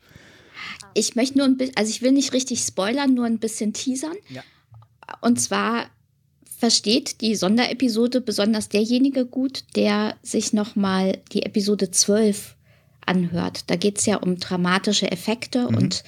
[0.94, 4.15] Ich möchte nur ein bisschen, also ich will nicht richtig spoilern, nur ein bisschen teasern.
[4.30, 4.44] Ja.
[5.22, 5.88] Und zwar
[6.58, 12.56] versteht die Sonderepisode besonders derjenige gut, der sich nochmal die Episode 12
[13.06, 13.70] anhört.
[13.70, 15.78] Da geht es ja um dramatische Effekte mhm.
[15.78, 16.04] und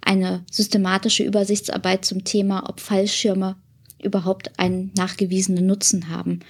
[0.00, 3.56] eine systematische Übersichtsarbeit zum Thema, ob Fallschirme
[4.02, 6.40] überhaupt einen nachgewiesenen Nutzen haben.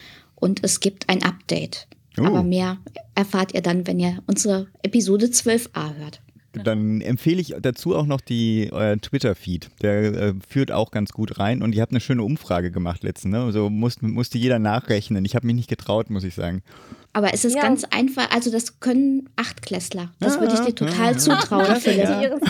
[0.43, 1.87] Und es gibt ein Update.
[2.19, 2.25] Oh.
[2.25, 2.79] Aber mehr
[3.15, 6.21] erfahrt ihr dann, wenn ihr unsere Episode 12a hört.
[6.53, 9.71] Dann empfehle ich dazu auch noch die euer Twitter-Feed.
[9.83, 13.33] Der äh, führt auch ganz gut rein und ihr habt eine schöne Umfrage gemacht letztens.
[13.33, 13.45] Ne?
[13.45, 15.25] Also musste, musste jeder nachrechnen.
[15.25, 16.65] Ich habe mich nicht getraut, muss ich sagen.
[17.13, 17.63] Aber es ist ja.
[17.63, 20.11] ganz einfach, also das können Achtklässler.
[20.19, 22.41] Das würde ich dir total zutrauen, Philipp.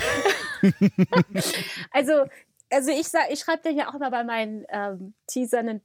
[1.91, 2.13] also,
[2.71, 5.83] also ich sag, ich schreibe dir ja auch immer bei meinen ähm, Teasern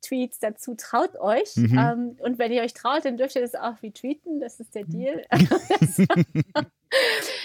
[0.00, 1.56] Tweets dazu, traut euch.
[1.56, 1.78] Mhm.
[1.78, 4.40] Ähm, und wenn ihr euch traut, dann dürft ihr das auch retweeten.
[4.40, 4.90] Das ist der mhm.
[4.90, 5.22] Deal.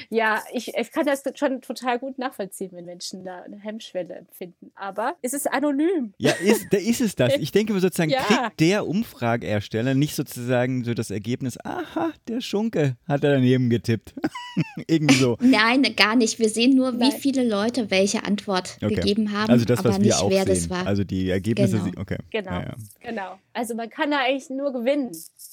[0.10, 4.71] ja, ich, ich, kann das schon total gut nachvollziehen, wenn Menschen da eine Hemmschwelle empfinden.
[4.75, 6.13] Aber es ist anonym.
[6.17, 7.36] Ja, ist, da ist es das.
[7.36, 8.21] Ich denke sozusagen, ja.
[8.21, 14.15] kriegt der Umfrageersteller nicht sozusagen so das Ergebnis, aha, der Schunke hat er daneben getippt.
[14.88, 15.38] Irgendwie so.
[15.41, 16.39] Nein, gar nicht.
[16.39, 18.95] Wir sehen nur, wie viele Leute welche Antwort okay.
[18.95, 20.55] gegeben haben, also das, was aber wir nicht, auch wer sehen.
[20.55, 20.88] das war.
[20.88, 22.01] Also die Ergebnisse, genau.
[22.01, 22.17] okay.
[22.31, 22.75] Genau, ja, ja.
[23.01, 23.39] genau.
[23.53, 25.12] Also man kann da eigentlich nur gewinnen,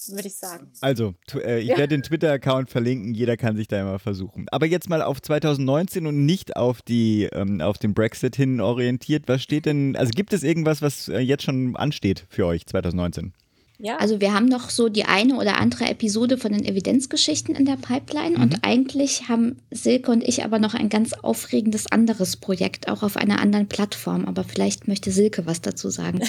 [0.08, 0.70] würde ich sagen.
[0.80, 4.46] Also, äh, ich werde den Twitter-Account verlinken, jeder kann sich da mal versuchen.
[4.50, 9.24] Aber jetzt mal auf 2019 und nicht auf, die, ähm, auf den Brexit hin orientiert.
[9.26, 13.32] Was steht denn, also gibt es irgendwas, was äh, jetzt schon ansteht für euch 2019?
[13.78, 13.96] Ja.
[13.96, 17.76] Also wir haben noch so die eine oder andere Episode von den Evidenzgeschichten in der
[17.76, 18.42] Pipeline mhm.
[18.42, 23.16] und eigentlich haben Silke und ich aber noch ein ganz aufregendes anderes Projekt, auch auf
[23.16, 24.26] einer anderen Plattform.
[24.26, 26.20] Aber vielleicht möchte Silke was dazu sagen.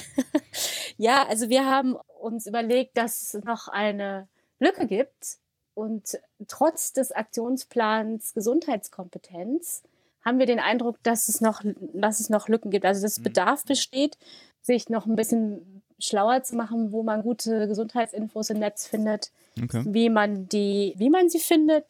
[0.97, 4.27] ja, also wir haben uns überlegt, dass es noch eine
[4.59, 5.37] Lücke gibt
[5.75, 9.83] und trotz des Aktionsplans Gesundheitskompetenz
[10.23, 11.61] haben wir den Eindruck, dass es noch,
[11.93, 12.85] dass es noch Lücken gibt.
[12.85, 13.23] Also dass mhm.
[13.23, 14.17] Bedarf besteht,
[14.61, 19.31] sich noch ein bisschen schlauer zu machen, wo man gute Gesundheitsinfos im Netz findet,
[19.61, 19.83] okay.
[19.87, 21.85] wie man die, wie man sie findet,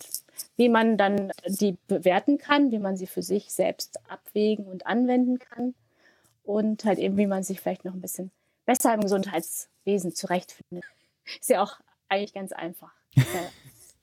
[0.56, 5.40] wie man dann die bewerten kann, wie man sie für sich selbst abwägen und anwenden
[5.40, 5.74] kann
[6.44, 8.32] und halt eben, wie man sich vielleicht noch ein bisschen
[8.66, 10.84] besser im Gesundheitswesen zurechtfindet.
[11.40, 12.92] Ist ja auch eigentlich ganz einfach.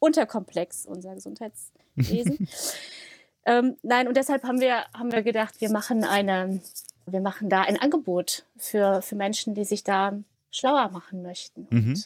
[0.01, 2.49] unterkomplex, unser Gesundheitswesen.
[3.47, 6.61] ähm, nein, und deshalb haben wir, haben wir gedacht, wir machen eine,
[7.07, 10.19] wir machen da ein Angebot für, für Menschen, die sich da
[10.51, 11.67] schlauer machen möchten.
[11.71, 12.03] Und mhm.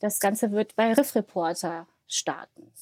[0.00, 2.72] das Ganze wird bei Riff Reporter starten.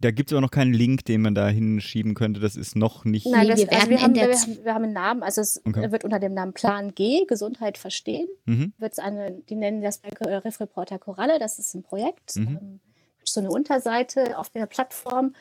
[0.00, 2.38] Da gibt es aber noch keinen Link, den man da hinschieben könnte.
[2.38, 3.26] Das ist noch nicht.
[3.26, 5.90] Nein, das, wir also wir, haben, wir, haben, wir haben einen Namen, also es okay.
[5.90, 8.28] wird unter dem Namen Plan G, Gesundheit verstehen.
[8.44, 8.72] Mhm.
[8.78, 12.36] Wird's eine, die nennen das bei Riff Reporter Koralle, das ist ein Projekt.
[12.36, 12.78] Mhm.
[13.28, 15.34] So eine Unterseite auf der Plattform.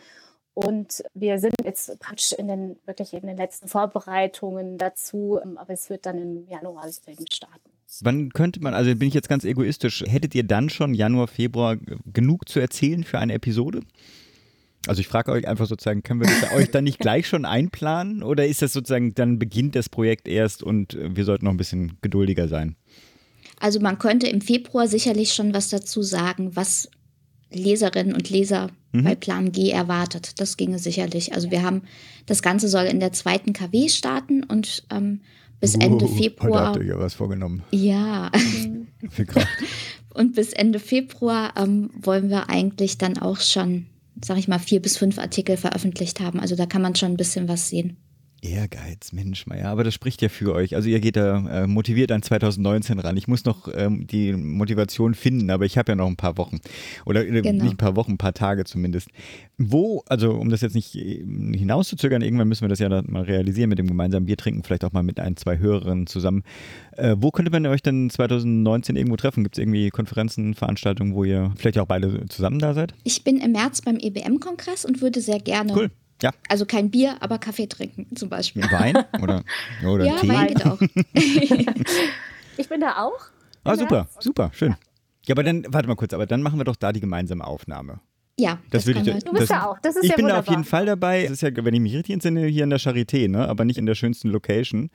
[0.54, 5.74] Und wir sind jetzt praktisch in den, wirklich in den letzten Vorbereitungen dazu, ähm, aber
[5.74, 6.90] es wird dann im Januar
[7.32, 7.70] starten.
[8.02, 11.78] Wann könnte man, also bin ich jetzt ganz egoistisch, hättet ihr dann schon Januar, Februar
[12.12, 13.82] genug zu erzählen für eine Episode?
[14.88, 18.48] Also ich frage euch einfach sozusagen, können wir euch dann nicht gleich schon einplanen oder
[18.48, 21.98] ist das sozusagen, dann beginnt das Projekt erst und äh, wir sollten noch ein bisschen
[22.02, 22.76] geduldiger sein?
[23.60, 26.90] Also man könnte im Februar sicherlich schon was dazu sagen, was
[27.52, 29.04] Leserinnen und Leser mhm.
[29.04, 30.40] bei Plan G erwartet.
[30.40, 31.34] Das ginge sicherlich.
[31.34, 31.84] Also wir haben,
[32.26, 35.22] das Ganze soll in der zweiten KW starten und ähm,
[35.60, 36.52] bis Ende uh, Februar.
[36.52, 37.64] Heute habt ihr ja was vorgenommen.
[37.72, 38.32] Ja.
[39.10, 39.48] Viel Kraft.
[40.14, 43.88] und bis Ende Februar ähm, wollen wir eigentlich dann auch schon
[44.24, 46.40] sag ich mal, vier bis fünf Artikel veröffentlicht haben.
[46.40, 47.98] Also da kann man schon ein bisschen was sehen.
[48.42, 50.76] Ehrgeiz, Mensch, Meier, aber das spricht ja für euch.
[50.76, 53.18] Also ihr geht da äh, motiviert an 2019 ran.
[53.18, 56.60] Ich muss noch ähm, die Motivation finden, aber ich habe ja noch ein paar Wochen.
[57.06, 57.64] Oder äh, genau.
[57.64, 59.10] nicht ein paar Wochen, ein paar Tage zumindest.
[59.58, 61.24] Wo, also um das jetzt nicht äh,
[61.58, 64.86] hinauszuzögern, irgendwann müssen wir das ja dann mal realisieren mit dem gemeinsamen Bier trinken, vielleicht
[64.86, 66.44] auch mal mit ein, zwei Hörerinnen zusammen.
[66.96, 69.44] Äh, wo könnte man euch denn 2019 irgendwo treffen?
[69.44, 72.94] Gibt es irgendwie Konferenzen, Veranstaltungen, wo ihr vielleicht auch beide zusammen da seid?
[73.04, 75.90] Ich bin im März beim EBM-Kongress und würde sehr gerne cool
[76.22, 76.32] ja.
[76.50, 78.64] Also kein Bier, aber Kaffee trinken zum Beispiel.
[78.64, 79.44] Wein oder,
[79.86, 80.30] oder ja, Tee?
[80.30, 80.82] Wein geht auch.
[82.58, 83.20] ich bin da auch.
[83.64, 84.76] Ah, super, super, schön.
[85.26, 88.00] Ja, aber dann, warte mal kurz, aber dann machen wir doch da die gemeinsame Aufnahme.
[88.40, 89.24] Ja, das, das würde ich.
[89.24, 89.80] Du bist ja auch.
[89.82, 90.44] Das ist ich ja bin wunderbar.
[90.44, 91.24] da auf jeden Fall dabei.
[91.24, 93.50] Das ist ja, wenn ich mich richtig entsinne, hier in der Charité, ne?
[93.50, 94.92] aber nicht in der schönsten Location.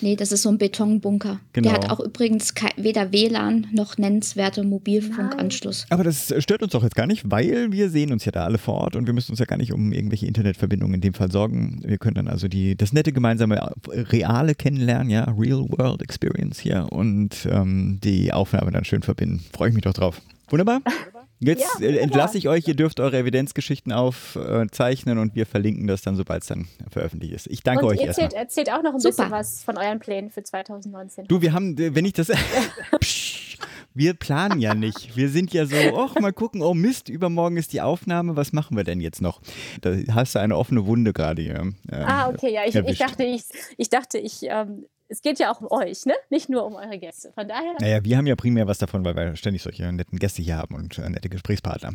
[0.00, 1.38] Nee, das ist so ein Betonbunker.
[1.52, 1.68] Genau.
[1.68, 5.84] Der hat auch übrigens weder WLAN noch nennenswerte Mobilfunkanschluss.
[5.90, 8.56] Aber das stört uns doch jetzt gar nicht, weil wir sehen uns ja da alle
[8.56, 11.30] vor Ort und wir müssen uns ja gar nicht um irgendwelche Internetverbindungen in dem Fall
[11.30, 11.82] sorgen.
[11.84, 16.86] Wir können dann also die, das nette gemeinsame reale kennenlernen, ja, Real World Experience hier
[16.90, 19.44] und ähm, die Aufnahme dann schön verbinden.
[19.52, 20.22] Freue ich mich doch drauf.
[20.48, 20.80] Wunderbar.
[21.38, 26.00] Jetzt ja, äh, entlasse ich euch, ihr dürft eure Evidenzgeschichten aufzeichnen und wir verlinken das
[26.00, 27.46] dann, sobald es dann veröffentlicht ist.
[27.48, 28.26] Ich danke und euch ihr erstmal.
[28.26, 29.16] Erzählt, erzählt auch noch ein Super.
[29.16, 31.26] bisschen was von euren Plänen für 2019.
[31.26, 32.28] Du, wir haben, äh, wenn ich das.
[33.94, 35.14] wir planen ja nicht.
[35.16, 38.76] Wir sind ja so, ach, mal gucken, oh Mist, übermorgen ist die Aufnahme, was machen
[38.76, 39.42] wir denn jetzt noch?
[39.82, 41.72] Da hast du eine offene Wunde gerade hier.
[41.90, 43.44] Äh, ah, okay, ja, ich, ich dachte, ich,
[43.76, 46.14] ich dachte, ich ähm, es geht ja auch um euch, ne?
[46.30, 47.30] Nicht nur um eure Gäste.
[47.34, 47.74] Von daher.
[47.80, 50.74] Naja, wir haben ja primär was davon, weil wir ständig solche netten Gäste hier haben
[50.74, 51.92] und äh, nette Gesprächspartner.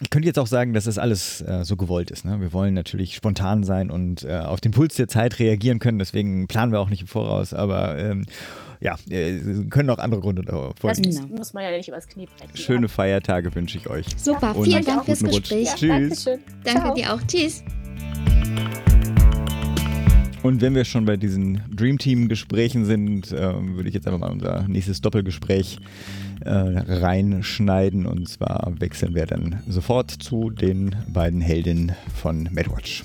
[0.00, 2.24] Ich könnte jetzt auch sagen, dass das alles äh, so gewollt ist.
[2.24, 2.40] Ne?
[2.40, 5.98] Wir wollen natürlich spontan sein und äh, auf den Puls der Zeit reagieren können.
[5.98, 7.54] Deswegen planen wir auch nicht im Voraus.
[7.54, 8.26] Aber ähm,
[8.80, 9.40] ja, äh,
[9.70, 10.44] können auch andere Gründe
[10.78, 11.02] folgen.
[11.02, 11.36] Das genau.
[11.36, 12.56] muss man ja nicht übers Knie brechen.
[12.56, 14.06] Schöne Feiertage wünsche ich euch.
[14.16, 15.68] Super, vielen Dank fürs Gespräch.
[15.80, 16.24] Ja, Tschüss.
[16.64, 16.94] Danke Ciao.
[16.94, 17.22] dir auch.
[17.26, 17.64] Tschüss.
[20.44, 24.20] Und wenn wir schon bei diesen Dream Team Gesprächen sind, äh, würde ich jetzt einfach
[24.20, 25.78] mal unser nächstes Doppelgespräch
[26.44, 28.04] äh, reinschneiden.
[28.04, 33.04] Und zwar wechseln wir dann sofort zu den beiden Heldinnen von MadWatch.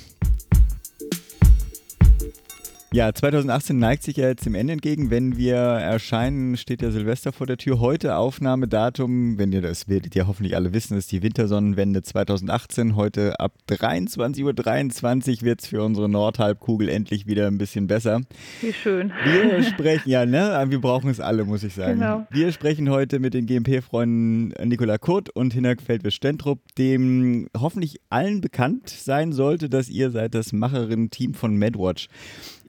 [2.92, 5.12] Ja, 2018 neigt sich ja jetzt dem Ende entgegen.
[5.12, 7.80] Wenn wir erscheinen, steht ja Silvester vor der Tür.
[7.80, 12.96] Heute Aufnahmedatum, wenn ihr das werdet ihr hoffentlich alle wissen, ist die Wintersonnenwende 2018.
[12.96, 18.22] Heute ab 23.23 Uhr 23 wird es für unsere Nordhalbkugel endlich wieder ein bisschen besser.
[18.62, 19.14] Wie schön.
[19.24, 20.66] Wir sprechen, ja, ne?
[20.70, 22.00] Wir brauchen es alle, muss ich sagen.
[22.00, 22.26] Genau.
[22.32, 28.90] Wir sprechen heute mit den GMP-Freunden Nicola Kurt und Hinak Feldwisch-Stentrup, dem hoffentlich allen bekannt
[28.90, 32.08] sein sollte, dass ihr seid das Macherin-Team von MadWatch.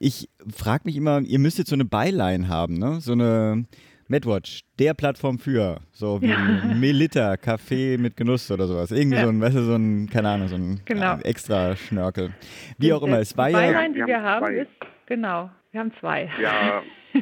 [0.03, 2.99] Ich frage mich immer, ihr müsst jetzt so eine Byline haben, ne?
[3.01, 3.65] So eine
[4.07, 6.73] MadWatch, der Plattform für, so wie ja.
[6.75, 8.91] Melita, Kaffee mit Genuss oder sowas.
[8.91, 9.25] Irgendwie ja.
[9.25, 11.19] so ein, weißt du, so ein, keine Ahnung, so ein genau.
[11.19, 12.31] extra Schnörkel.
[12.79, 13.61] Wie auch immer, es war ja.
[13.61, 14.71] Die Byline, die wir haben, ist,
[15.05, 16.31] genau, wir haben zwei.
[16.41, 16.81] Ja,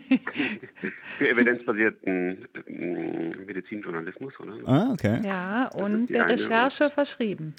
[1.17, 4.53] für evidenzbasierten mm, Medizinjournalismus, oder?
[4.65, 5.19] Ah, okay.
[5.25, 7.55] Ja, und der Recherche verschrieben.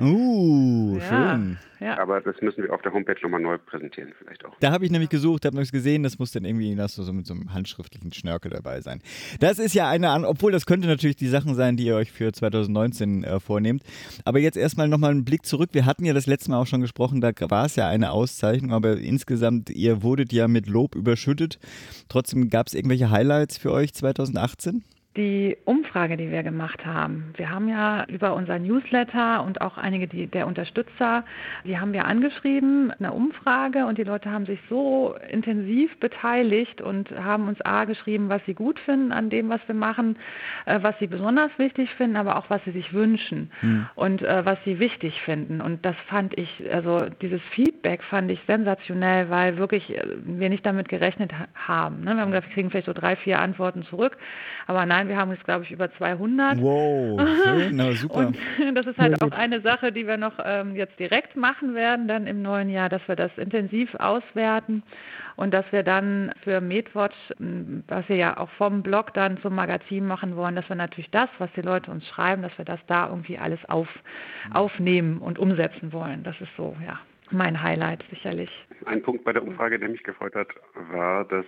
[0.00, 1.58] Uh, ja, schön.
[1.82, 1.98] Ja.
[1.98, 4.54] Aber das müssen wir auf der Homepage nochmal neu präsentieren, vielleicht auch.
[4.60, 7.26] Da habe ich nämlich gesucht, habe es gesehen, das muss dann irgendwie das so mit
[7.26, 9.02] so einem handschriftlichen Schnörkel dabei sein.
[9.40, 12.32] Das ist ja eine, obwohl das könnte natürlich die Sachen sein, die ihr euch für
[12.32, 13.82] 2019 äh, vornehmt.
[14.24, 15.70] Aber jetzt erstmal nochmal einen Blick zurück.
[15.72, 18.72] Wir hatten ja das letzte Mal auch schon gesprochen, da war es ja eine Auszeichnung,
[18.72, 21.58] aber insgesamt, ihr wurdet ja mit Lob überschüttet.
[22.08, 24.84] Trotzdem gab es irgendwelche Highlights für euch 2018?
[25.16, 27.34] Die Umfrage, die wir gemacht haben.
[27.36, 31.24] Wir haben ja über unser Newsletter und auch einige die, der Unterstützer,
[31.64, 37.10] die haben wir angeschrieben, eine Umfrage und die Leute haben sich so intensiv beteiligt und
[37.10, 40.16] haben uns A geschrieben, was sie gut finden an dem, was wir machen,
[40.64, 43.86] äh, was sie besonders wichtig finden, aber auch was sie sich wünschen mhm.
[43.94, 45.60] und äh, was sie wichtig finden.
[45.60, 50.64] Und das fand ich, also dieses Feedback fand ich sensationell, weil wirklich äh, wir nicht
[50.64, 52.00] damit gerechnet haben.
[52.00, 52.14] Ne?
[52.14, 54.16] Wir haben gesagt, wir kriegen vielleicht so drei, vier Antworten zurück,
[54.66, 56.60] aber nein, wir haben jetzt, glaube ich, über 200.
[56.60, 58.28] Wow, schön, na, super.
[58.28, 58.36] Und
[58.74, 62.26] das ist halt auch eine Sache, die wir noch ähm, jetzt direkt machen werden, dann
[62.26, 64.82] im neuen Jahr, dass wir das intensiv auswerten
[65.36, 67.16] und dass wir dann für MedWatch,
[67.88, 71.28] was wir ja auch vom Blog dann zum Magazin machen wollen, dass wir natürlich das,
[71.38, 73.88] was die Leute uns schreiben, dass wir das da irgendwie alles auf,
[74.46, 74.52] mhm.
[74.56, 76.22] aufnehmen und umsetzen wollen.
[76.22, 76.98] Das ist so, ja,
[77.32, 78.50] mein Highlight sicherlich.
[78.84, 81.46] Ein Punkt bei der Umfrage, der mich gefreut hat, war, dass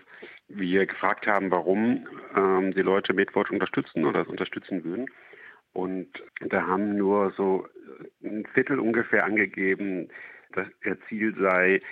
[0.49, 5.07] wir gefragt haben, warum ähm, die Leute MedWatch unterstützen oder es unterstützen würden.
[5.73, 6.09] Und
[6.41, 7.67] da haben nur so
[8.23, 10.09] ein Viertel ungefähr angegeben,
[10.53, 11.83] dass ihr Ziel sei,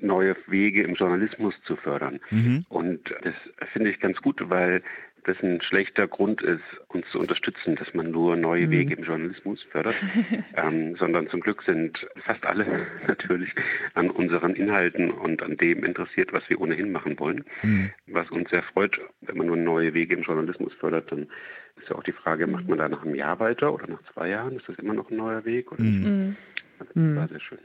[0.00, 2.20] neue Wege im Journalismus zu fördern.
[2.30, 2.66] Mhm.
[2.68, 3.34] Und das
[3.72, 4.82] finde ich ganz gut, weil
[5.24, 8.70] das ein schlechter Grund ist, uns zu unterstützen, dass man nur neue mhm.
[8.70, 9.94] Wege im Journalismus fördert,
[10.56, 13.50] ähm, sondern zum Glück sind fast alle natürlich
[13.94, 17.44] an unseren Inhalten und an dem interessiert, was wir ohnehin machen wollen.
[17.62, 17.90] Mhm.
[18.08, 21.28] Was uns sehr freut, wenn man nur neue Wege im Journalismus fördert, dann
[21.76, 24.28] ist ja auch die Frage, macht man da nach einem Jahr weiter oder nach zwei
[24.28, 24.56] Jahren?
[24.56, 25.72] Ist das immer noch ein neuer Weg?
[25.72, 26.36] Oder mhm.
[26.78, 27.58] Das war sehr schön.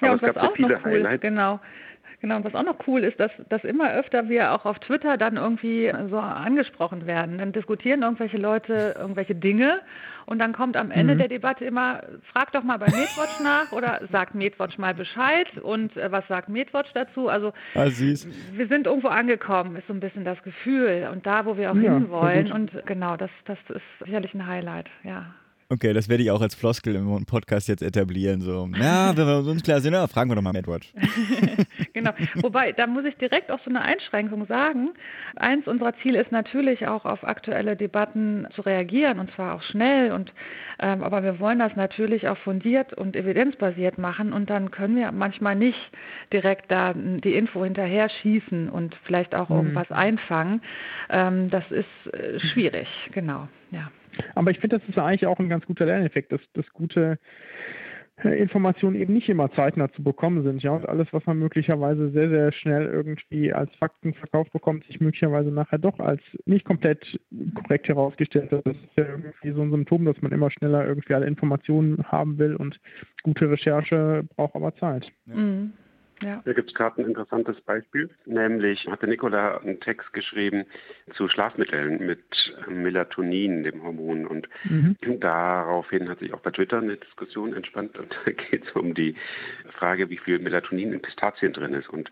[0.00, 1.22] Ja, Aber und was auch noch cool, Highlights.
[1.22, 1.60] genau,
[2.20, 5.16] Genau, und was auch noch cool ist, dass, dass immer öfter wir auch auf Twitter
[5.16, 7.38] dann irgendwie so angesprochen werden.
[7.38, 9.80] Dann diskutieren irgendwelche Leute irgendwelche Dinge
[10.26, 11.18] und dann kommt am Ende mhm.
[11.18, 15.96] der Debatte immer, frag doch mal bei Medwatch nach oder sagt Medwatch mal Bescheid und
[15.96, 17.28] äh, was sagt Medwatch dazu?
[17.28, 21.56] Also ah, wir sind irgendwo angekommen, ist so ein bisschen das Gefühl und da, wo
[21.56, 22.52] wir auch ja, hinwollen.
[22.52, 25.34] Und genau, das, das ist sicherlich ein Highlight, ja.
[25.72, 28.40] Okay, das werde ich auch als Floskel im Podcast jetzt etablieren.
[28.40, 30.92] So, ja, wenn wir uns klar sind, ja, fragen wir doch mal Madwatch.
[31.92, 32.10] genau.
[32.42, 34.90] Wobei, da muss ich direkt auch so eine Einschränkung sagen.
[35.36, 40.10] Eins unserer Ziele ist natürlich auch auf aktuelle Debatten zu reagieren und zwar auch schnell.
[40.10, 40.32] Und
[40.80, 45.12] ähm, aber wir wollen das natürlich auch fundiert und evidenzbasiert machen und dann können wir
[45.12, 45.78] manchmal nicht
[46.32, 49.56] direkt da die Info hinterher schießen und vielleicht auch mhm.
[49.56, 50.62] irgendwas einfangen.
[51.10, 53.46] Ähm, das ist äh, schwierig, genau.
[53.70, 53.92] Ja.
[54.34, 57.18] Aber ich finde, das ist eigentlich auch ein ganz guter Lerneffekt, dass, dass gute
[58.24, 60.62] äh, Informationen eben nicht immer zeitnah zu bekommen sind.
[60.62, 65.00] Ja, und alles, was man möglicherweise sehr, sehr schnell irgendwie als Fakten verkauft bekommt, sich
[65.00, 67.18] möglicherweise nachher doch als nicht komplett
[67.54, 68.66] korrekt herausgestellt hat.
[68.66, 72.38] Das ist ja irgendwie so ein Symptom, dass man immer schneller irgendwie alle Informationen haben
[72.38, 72.80] will und
[73.22, 75.10] gute Recherche braucht aber Zeit.
[75.26, 75.34] Ja.
[75.34, 75.72] Mhm.
[76.22, 76.42] Ja.
[76.44, 80.66] Da gibt es gerade ein interessantes Beispiel, nämlich hatte Nicola einen Text geschrieben
[81.14, 84.26] zu Schlafmitteln mit Melatonin, dem Hormon.
[84.26, 84.96] Und mhm.
[85.20, 89.14] daraufhin hat sich auch bei Twitter eine Diskussion entspannt und da geht es um die
[89.78, 91.88] Frage, wie viel Melatonin in Pistazien drin ist.
[91.88, 92.10] Und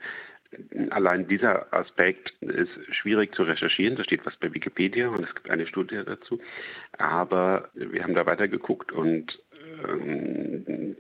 [0.90, 3.96] Allein dieser Aspekt ist schwierig zu recherchieren.
[3.96, 6.40] Da steht was bei Wikipedia und es gibt eine Studie dazu.
[6.96, 9.38] Aber wir haben da weiter geguckt und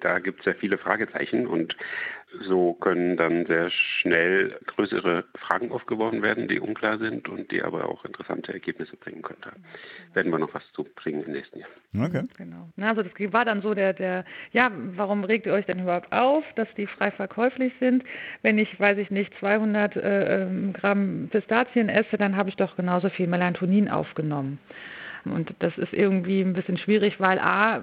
[0.00, 1.76] da gibt es sehr viele Fragezeichen und
[2.42, 7.88] so können dann sehr schnell größere Fragen aufgeworfen werden, die unklar sind und die aber
[7.88, 9.40] auch interessante Ergebnisse bringen können.
[9.42, 9.52] Da
[10.14, 11.68] werden wir noch was zu bringen im nächsten Jahr.
[11.98, 12.24] Okay.
[12.36, 12.68] Genau.
[12.80, 16.44] Also das war dann so der, der, ja, warum regt ihr euch denn überhaupt auf,
[16.56, 18.04] dass die frei verkäuflich sind?
[18.42, 22.76] Wenn ich, weiß ich nicht, 200 äh, ähm, Gramm Pistazien esse, dann habe ich doch
[22.76, 24.58] genauso viel Melatonin aufgenommen.
[25.24, 27.82] Und das ist irgendwie ein bisschen schwierig, weil A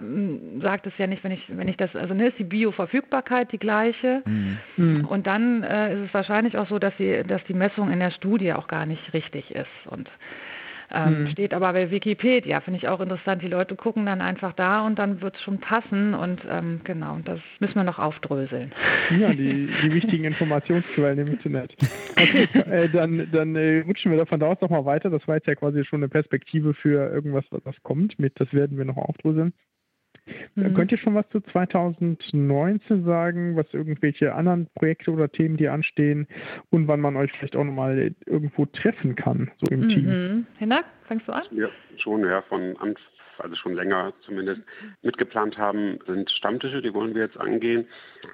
[0.62, 3.60] sagt es ja nicht, wenn ich, wenn ich das, also ne, ist die Bioverfügbarkeit die
[3.60, 4.22] gleiche.
[4.26, 5.06] Mhm.
[5.06, 8.12] Und dann äh, ist es wahrscheinlich auch so, dass die, dass die Messung in der
[8.12, 9.68] Studie auch gar nicht richtig ist.
[9.88, 10.10] Und
[10.96, 11.28] ähm, hm.
[11.28, 13.42] Steht aber bei Wikipedia, finde ich auch interessant.
[13.42, 17.20] Die Leute gucken dann einfach da und dann wird es schon passen und ähm, genau,
[17.26, 18.72] das müssen wir noch aufdröseln.
[19.20, 21.76] Ja, die, die wichtigen Informationsquellen im Internet.
[22.12, 25.10] Okay, äh, dann, dann äh, rutschen wir davon aus nochmal weiter.
[25.10, 28.18] Das war jetzt ja quasi schon eine Perspektive für irgendwas, was kommt.
[28.18, 29.54] Mit, das werden wir noch aufdröseln.
[30.56, 30.74] Mhm.
[30.74, 36.28] Könnt ihr schon was zu 2019 sagen, was irgendwelche anderen Projekte oder Themen, die anstehen
[36.72, 39.90] und wann man euch vielleicht auch nochmal irgendwo treffen kann, so im mhm.
[39.90, 40.48] Team?
[40.58, 41.44] Hinak, fängst du an?
[41.52, 42.96] Ja, schon, ja, von Anfang
[43.40, 44.62] also schon länger zumindest
[45.02, 47.88] mitgeplant haben, sind Stammtische, die wollen wir jetzt angehen.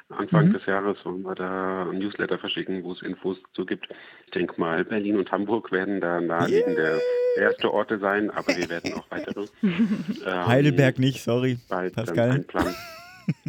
[0.09, 0.53] Anfang mhm.
[0.53, 3.87] des Jahres wollen wir da ein Newsletter verschicken, wo es Infos zu gibt.
[4.25, 6.99] Ich denke mal, Berlin und Hamburg werden da naheliegende
[7.37, 9.45] erste Orte sein, aber wir werden auch weitere.
[9.63, 11.57] ähm, Heidelberg nicht, sorry.
[11.69, 12.39] Bald Pascal.
[12.39, 12.73] Plan.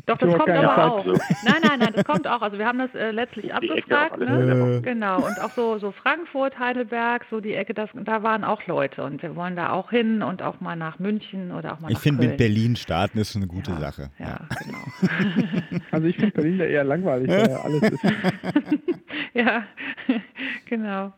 [0.07, 0.79] Doch, das kommt aber Zeit.
[0.79, 1.07] auch.
[1.07, 2.43] Nein, nein, nein, das kommt auch.
[2.43, 4.19] Also wir haben das äh, letztlich abgefragt.
[4.19, 4.81] Ne?
[4.83, 5.17] Genau.
[5.25, 9.05] Und auch so, so Frankfurt, Heidelberg, so die Ecke, das, da waren auch Leute.
[9.05, 11.95] Und wir wollen da auch hin und auch mal nach München oder auch mal Ich
[11.95, 12.31] nach finde, Köln.
[12.31, 14.11] mit Berlin starten ist eine gute ja, Sache.
[14.19, 15.83] Ja, genau.
[15.91, 18.03] Also ich finde Berlin da eher langweilig, weil alles ist.
[19.35, 19.65] ja,
[20.67, 21.13] genau.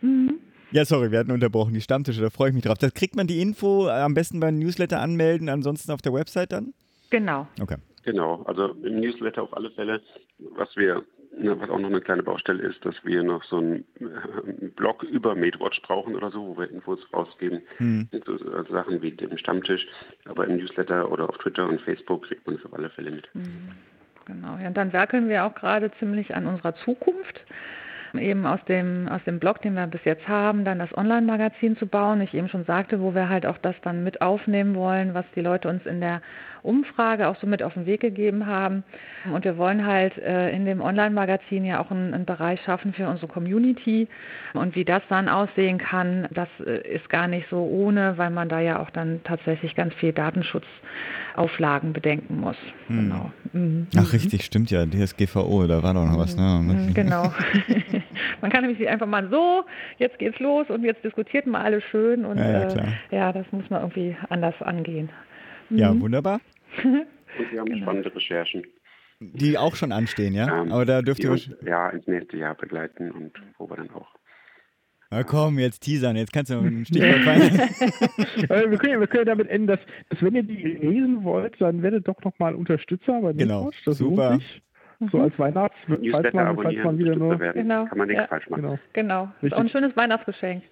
[0.00, 0.38] Mhm.
[0.70, 1.74] Ja, sorry, wir hatten unterbrochen.
[1.74, 2.78] Die Stammtische, da freue ich mich drauf.
[2.78, 6.52] Das kriegt man die Info äh, am besten beim Newsletter anmelden, ansonsten auf der Website
[6.52, 6.72] dann?
[7.10, 7.46] Genau.
[7.60, 7.76] Okay.
[8.04, 10.00] Genau, also im Newsletter auf alle Fälle.
[10.38, 11.04] Was wir,
[11.36, 15.02] ne, was auch noch eine kleine Baustelle ist, dass wir noch so einen äh, Blog
[15.04, 17.62] über MadeWatch brauchen oder so, wo wir Infos rausgeben.
[17.76, 18.08] Hm.
[18.26, 19.86] So, äh, Sachen wie dem Stammtisch.
[20.24, 23.28] Aber im Newsletter oder auf Twitter und Facebook kriegt man es auf alle Fälle mit.
[24.26, 24.58] Genau.
[24.60, 27.40] Ja, und dann werkeln wir auch gerade ziemlich an unserer Zukunft.
[28.14, 31.86] Eben aus dem, aus dem Blog, den wir bis jetzt haben, dann das Online-Magazin zu
[31.86, 32.20] bauen.
[32.20, 35.40] Ich eben schon sagte, wo wir halt auch das dann mit aufnehmen wollen, was die
[35.40, 36.20] Leute uns in der
[36.62, 38.84] Umfrage auch so mit auf den Weg gegeben haben.
[39.32, 43.08] Und wir wollen halt äh, in dem Online-Magazin ja auch einen, einen Bereich schaffen für
[43.08, 44.08] unsere Community.
[44.54, 48.48] Und wie das dann aussehen kann, das äh, ist gar nicht so ohne, weil man
[48.48, 52.56] da ja auch dann tatsächlich ganz viel Datenschutzauflagen bedenken muss.
[52.88, 52.96] Hm.
[53.08, 53.30] Genau.
[53.52, 53.86] Mhm.
[53.96, 54.86] Ach, richtig, stimmt ja.
[54.86, 56.60] DSGVO, da war doch noch was, ne?
[56.62, 57.32] Mhm, Genau.
[58.40, 59.64] man kann nämlich einfach mal so,
[59.98, 63.46] jetzt geht's los und jetzt diskutiert mal alles schön und Ja, ja, äh, ja, das
[63.52, 65.08] muss man irgendwie anders angehen.
[65.70, 66.00] Ja, Mhm.
[66.02, 66.40] wunderbar.
[66.82, 68.62] Und wir haben spannende Recherchen,
[69.20, 70.62] Die auch schon anstehen, ja?
[70.62, 73.90] ähm, Aber da dürft ihr uns ja, ins nächste Jahr begleiten und wo wir dann
[73.90, 74.14] auch
[75.10, 77.58] Na komm, jetzt teasern, jetzt kannst du ein Stichwort fallen.
[78.48, 81.60] Äh, wir, können ja, wir können damit enden, dass, dass wenn ihr die lesen wollt,
[81.60, 83.70] dann werdet doch noch mal Unterstützer bei Genau.
[83.84, 84.30] Das super.
[84.30, 84.62] lohnt sich.
[85.10, 85.76] So als Weihnachts...
[85.86, 87.40] Falls Newsletter man, falls abonnieren, man wieder nur...
[87.40, 87.62] werden.
[87.62, 88.28] Genau, Kann man nichts ja.
[88.28, 88.62] falsch machen.
[88.62, 88.78] Genau.
[88.92, 89.32] Genau.
[89.42, 90.62] Ist auch ein schönes Weihnachtsgeschenk.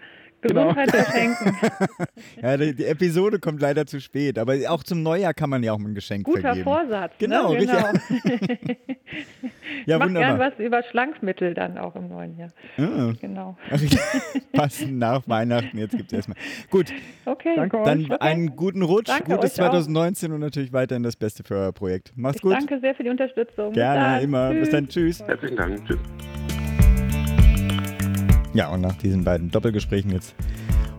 [0.42, 0.68] Genau.
[0.74, 1.56] Gesundheit verschenken.
[2.42, 5.72] ja, die, die Episode kommt leider zu spät, aber auch zum Neujahr kann man ja
[5.72, 6.64] auch ein Geschenk Guter vergeben.
[6.64, 7.12] Vorsatz.
[7.18, 7.58] Genau, ne?
[7.60, 7.78] richtig.
[7.78, 8.86] genau.
[9.86, 10.36] Ja, Mach wunderbar.
[10.36, 12.50] gern was über Schlankmittel dann auch im neuen Jahr.
[12.76, 13.12] Ah.
[13.20, 13.56] Genau.
[14.52, 16.36] Passend nach Weihnachten, jetzt gibt es erstmal.
[16.70, 16.92] Gut,
[17.24, 17.54] Okay.
[17.56, 17.84] Danke euch.
[17.84, 18.16] dann Okay.
[18.20, 19.70] einen guten Rutsch, Danke gutes euch auch.
[19.72, 22.12] 2019 und natürlich weiterhin das Beste für euer Projekt.
[22.16, 22.52] Macht's Ich gut.
[22.52, 23.68] danke sehr für die Unterstützung.
[23.68, 24.22] Bis Gerne, dann.
[24.22, 24.50] immer.
[24.50, 24.70] Bis Tschüss.
[24.70, 24.88] dann.
[24.88, 25.20] Tschüss.
[25.26, 25.84] Herzlichen Dank.
[25.86, 25.98] Tschüss.
[28.52, 30.34] Ja, und nach diesen beiden Doppelgesprächen jetzt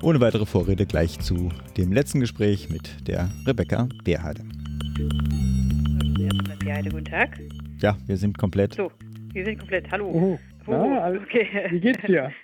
[0.02, 4.43] ohne weitere Vorrede gleich zu dem letzten Gespräch mit der Rebecca Beerheide.
[6.66, 7.38] Ja, guten Tag.
[7.80, 8.76] Ja, wir sind komplett.
[8.76, 8.89] So,
[9.34, 9.91] wir sind komplett.
[9.91, 10.08] Hallo.
[10.08, 11.47] Oh, na, alles, okay.
[11.72, 12.32] wie geht's dir?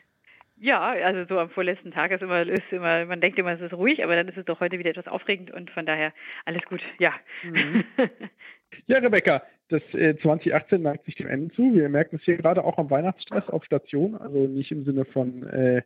[0.60, 3.74] Ja, also so am vorletzten Tag ist immer, ist immer, man denkt immer, es ist
[3.74, 6.12] ruhig, aber dann ist es doch heute wieder etwas aufregend und von daher
[6.46, 6.82] alles gut.
[6.98, 7.14] Ja.
[7.44, 7.84] Mhm.
[8.88, 11.74] Ja, Rebecca, das äh, 2018 neigt sich dem Ende zu.
[11.74, 14.16] Wir merken es hier gerade auch am Weihnachtsstress auf Station.
[14.16, 15.82] Also nicht im Sinne von, äh,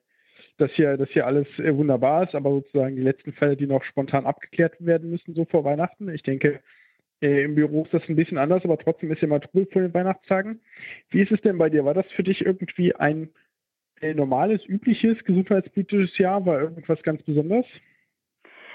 [0.58, 3.84] dass hier, dass hier alles äh, wunderbar ist, aber sozusagen die letzten Fälle, die noch
[3.84, 6.10] spontan abgeklärt werden müssen, so vor Weihnachten.
[6.10, 6.60] Ich denke,
[7.22, 9.94] äh, im Büro ist das ein bisschen anders, aber trotzdem ist mal Trubel vor den
[9.94, 10.62] Weihnachtstagen.
[11.10, 11.86] Wie ist es denn bei dir?
[11.86, 13.30] War das für dich irgendwie ein
[14.02, 16.46] äh, normales, übliches gesundheitspolitisches Jahr?
[16.46, 17.66] War irgendwas ganz Besonderes?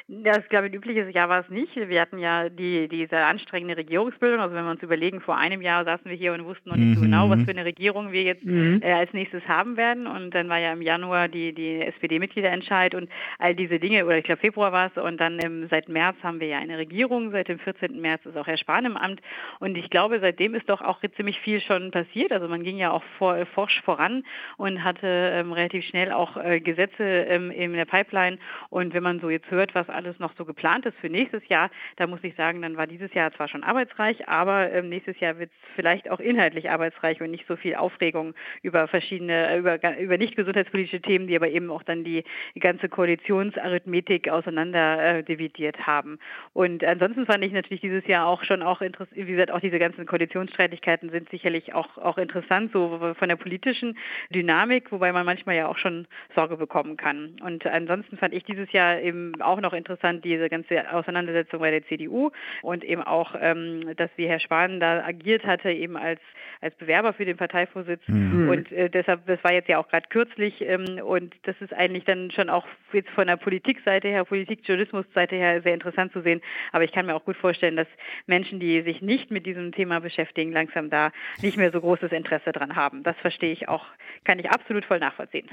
[0.08, 1.74] Das, ich glaube, ein übliches Jahr war es nicht.
[1.74, 4.38] Wir hatten ja die, diese anstrengende Regierungsbildung.
[4.38, 6.94] Also wenn wir uns überlegen, vor einem Jahr saßen wir hier und wussten noch nicht
[6.94, 7.06] so Mhm.
[7.06, 8.82] genau, was für eine Regierung wir jetzt Mhm.
[8.84, 10.06] äh, als nächstes haben werden.
[10.06, 13.08] Und dann war ja im Januar die, die SPD-Mitgliederentscheid und
[13.40, 15.02] all diese Dinge, oder ich glaube Februar war es.
[15.02, 17.32] Und dann ähm, seit März haben wir ja eine Regierung.
[17.32, 18.00] Seit dem 14.
[18.00, 19.20] März ist auch Herr Spahn im Amt.
[19.58, 22.30] Und ich glaube, seitdem ist doch auch ziemlich viel schon passiert.
[22.30, 24.22] Also man ging ja auch vor, forsch voran
[24.56, 28.38] und hatte ähm, relativ schnell auch äh, Gesetze ähm, in der Pipeline.
[28.70, 31.70] Und wenn man so jetzt hört, was alles noch so geplant ist für nächstes Jahr,
[31.96, 35.38] da muss ich sagen, dann war dieses Jahr zwar schon arbeitsreich, aber ähm, nächstes Jahr
[35.38, 39.98] wird es vielleicht auch inhaltlich arbeitsreich und nicht so viel Aufregung über verschiedene, äh, über,
[39.98, 42.24] über nicht gesundheitspolitische Themen, die aber eben auch dann die,
[42.60, 46.18] ganze Koalitionsarithmetik auseinander äh, dividiert haben.
[46.52, 49.78] Und ansonsten fand ich natürlich dieses Jahr auch schon auch interessant, wie gesagt, auch diese
[49.78, 53.96] ganzen Koalitionsstreitigkeiten sind sicherlich auch, auch interessant, so von der politischen
[54.30, 57.36] Dynamik, wobei man manchmal ja auch schon Sorge bekommen kann.
[57.42, 59.85] Und ansonsten fand ich dieses Jahr eben auch noch interessant
[60.24, 62.30] diese ganze Auseinandersetzung bei der CDU
[62.62, 66.20] und eben auch, ähm, dass wie Herr Spahn da agiert hatte, eben als,
[66.60, 68.02] als Bewerber für den Parteivorsitz.
[68.06, 68.48] Mhm.
[68.48, 72.04] Und äh, deshalb, das war jetzt ja auch gerade kürzlich ähm, und das ist eigentlich
[72.04, 76.40] dann schon auch jetzt von der Politikseite her, Politikjournalismusseite her sehr interessant zu sehen.
[76.72, 77.88] Aber ich kann mir auch gut vorstellen, dass
[78.26, 81.12] Menschen, die sich nicht mit diesem Thema beschäftigen, langsam da
[81.42, 83.02] nicht mehr so großes Interesse dran haben.
[83.02, 83.84] Das verstehe ich auch,
[84.24, 85.48] kann ich absolut voll nachvollziehen.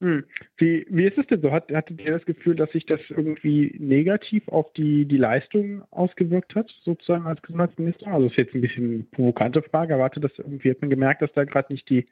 [0.00, 0.24] Hm.
[0.56, 1.50] Wie, wie ist es denn so?
[1.50, 6.54] Hat, hattet ihr das Gefühl, dass sich das irgendwie negativ auf die, die Leistung ausgewirkt
[6.54, 8.06] hat, sozusagen als Gesundheitsminister?
[8.08, 11.32] Also das ist jetzt ein bisschen provokante Frage, hatte das irgendwie, hat man gemerkt, dass
[11.32, 12.06] da gerade nicht die,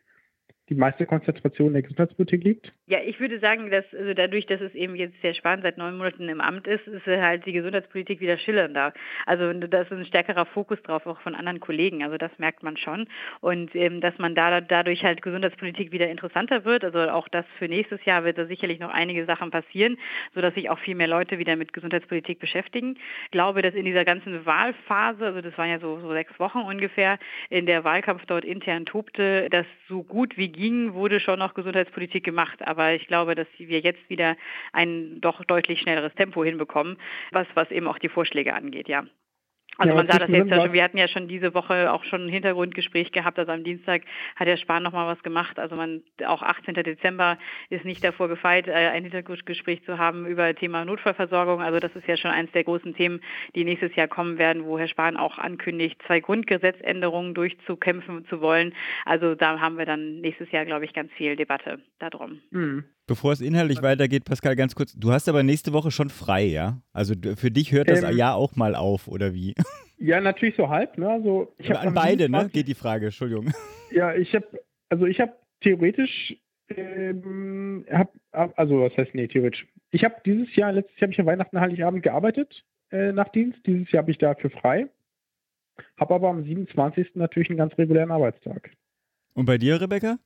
[0.68, 2.72] die meiste Konzentration der Gesundheitspolitik liegt?
[2.86, 5.96] Ja, ich würde sagen, dass also dadurch, dass es eben jetzt der Spahn seit neun
[5.96, 8.92] Monaten im Amt ist, ist halt die Gesundheitspolitik wieder schillernder.
[9.26, 12.04] Also da ist ein stärkerer Fokus drauf, auch von anderen Kollegen.
[12.04, 13.08] Also das merkt man schon.
[13.40, 16.84] Und ähm, dass man da dadurch halt Gesundheitspolitik wieder interessanter wird.
[16.84, 19.98] Also auch das für nächstes Jahr wird da sicherlich noch einige Sachen passieren,
[20.34, 22.96] sodass sich auch viel mehr Leute wieder mit Gesundheitspolitik beschäftigen.
[23.24, 26.58] Ich glaube, dass in dieser ganzen Wahlphase, also das waren ja so, so sechs Wochen
[26.58, 27.18] ungefähr,
[27.50, 32.24] in der Wahlkampf dort intern tobte, dass so gut wie ging, wurde schon noch Gesundheitspolitik
[32.24, 32.61] gemacht.
[32.66, 34.36] Aber ich glaube, dass wir jetzt wieder
[34.72, 36.98] ein doch deutlich schnelleres Tempo hinbekommen,
[37.30, 39.05] was, was eben auch die Vorschläge angeht, ja.
[39.78, 42.04] Also ja, man sah das jetzt ja schon, wir hatten ja schon diese Woche auch
[42.04, 44.02] schon ein Hintergrundgespräch gehabt, also am Dienstag
[44.36, 46.74] hat der Spahn nochmal was gemacht, also man, auch 18.
[46.74, 47.38] Dezember
[47.70, 52.06] ist nicht davor gefeit, äh, ein Hintergrundgespräch zu haben über Thema Notfallversorgung, also das ist
[52.06, 53.20] ja schon eines der großen Themen,
[53.54, 58.74] die nächstes Jahr kommen werden, wo Herr Spahn auch ankündigt, zwei Grundgesetzänderungen durchzukämpfen zu wollen,
[59.06, 62.40] also da haben wir dann nächstes Jahr, glaube ich, ganz viel Debatte darum.
[62.50, 62.84] Mhm.
[63.07, 64.94] Bevor es inhaltlich weitergeht, Pascal, ganz kurz.
[64.94, 66.80] Du hast aber nächste Woche schon frei, ja?
[66.92, 69.55] Also für dich hört das ähm, Jahr auch mal auf, oder wie?
[69.98, 70.98] Ja, natürlich so halb.
[70.98, 71.09] Ne?
[71.09, 72.50] Also ich An beide, ne?
[72.53, 73.53] Geht die Frage, Entschuldigung.
[73.92, 74.46] Ja, ich habe,
[74.88, 76.34] also ich habe theoretisch,
[76.70, 79.66] ähm, hab, also was heißt, nee, theoretisch.
[79.90, 83.59] Ich habe dieses Jahr, letztes Jahr habe ich an Weihnachten, Heiligabend gearbeitet äh, nach Dienst.
[83.66, 84.88] Dieses Jahr habe ich dafür frei.
[85.98, 87.14] Habe aber am 27.
[87.14, 88.70] natürlich einen ganz regulären Arbeitstag.
[89.34, 90.18] Und bei dir, Rebecca?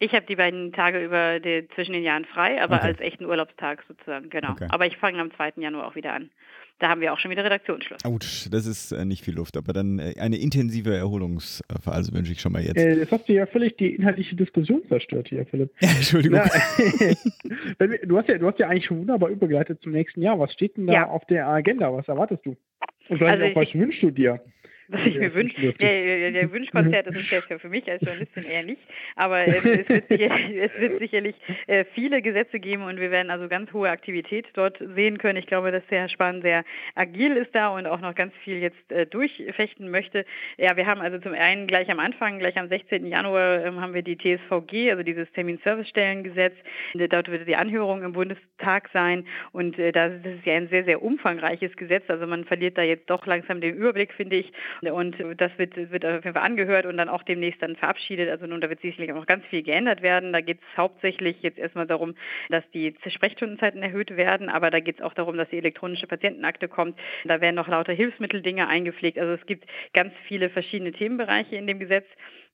[0.00, 2.86] Ich habe die beiden Tage über die, zwischen den Jahren frei, aber okay.
[2.86, 4.52] als echten Urlaubstag sozusagen, genau.
[4.52, 4.68] Okay.
[4.70, 5.54] Aber ich fange am 2.
[5.56, 6.30] Januar auch wieder an.
[6.78, 8.04] Da haben wir auch schon wieder Redaktionsschluss.
[8.04, 12.40] Gut, das ist äh, nicht viel Luft, aber dann äh, eine intensive Erholungsphase wünsche ich
[12.40, 12.76] schon mal jetzt.
[12.76, 15.72] Äh, jetzt hast du ja völlig die inhaltliche Diskussion zerstört hier, Philipp.
[15.80, 16.40] Ja, Entschuldigung.
[17.80, 20.38] Na, du, hast ja, du hast ja eigentlich schon wunderbar übergeleitet zum nächsten Jahr.
[20.38, 21.08] Was steht denn da ja.
[21.08, 21.92] auf der Agenda?
[21.92, 22.56] Was erwartest du?
[23.08, 24.40] Und also auch, was wünschst du dir?
[24.88, 25.72] Was ich mir wünsche.
[25.74, 28.80] Der, der Wunschkonzert das ist ja für mich als Journalistin eher nicht.
[29.16, 31.34] Aber äh, es, wird sicherlich, es wird sicherlich
[31.66, 35.38] äh, viele Gesetze geben und wir werden also ganz hohe Aktivität dort sehen können.
[35.38, 36.64] Ich glaube, dass der Herr Spahn sehr
[36.94, 40.24] agil ist da und auch noch ganz viel jetzt äh, durchfechten möchte.
[40.56, 43.06] Ja, wir haben also zum einen gleich am Anfang, gleich am 16.
[43.06, 46.54] Januar ähm, haben wir die TSVG, also dieses Terminservicestellengesetz.
[46.94, 51.02] Dort wird die Anhörung im Bundestag sein und äh, das ist ja ein sehr, sehr
[51.02, 52.04] umfangreiches Gesetz.
[52.08, 54.52] Also man verliert da jetzt doch langsam den Überblick, finde ich.
[54.82, 58.30] Und das wird, wird auf jeden Fall angehört und dann auch demnächst dann verabschiedet.
[58.30, 60.32] Also nun, da wird sicherlich auch noch ganz viel geändert werden.
[60.32, 62.14] Da geht es hauptsächlich jetzt erstmal darum,
[62.48, 66.68] dass die Sprechstundenzeiten erhöht werden, aber da geht es auch darum, dass die elektronische Patientenakte
[66.68, 66.98] kommt.
[67.24, 69.18] Da werden noch lauter Hilfsmitteldinge eingepflegt.
[69.18, 72.06] Also es gibt ganz viele verschiedene Themenbereiche in dem Gesetz.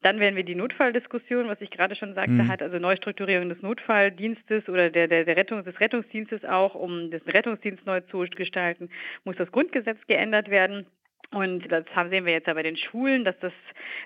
[0.05, 2.49] Dann werden wir die Notfalldiskussion, was ich gerade schon sagte, mhm.
[2.49, 7.23] hat also Neustrukturierung des Notfalldienstes oder der, der, der Rettung, des Rettungsdienstes auch, um den
[7.23, 8.91] Rettungsdienst neu zu gestalten,
[9.25, 10.87] muss das Grundgesetz geändert werden.
[11.31, 13.53] Und das haben, sehen wir jetzt ja bei den Schulen, dass das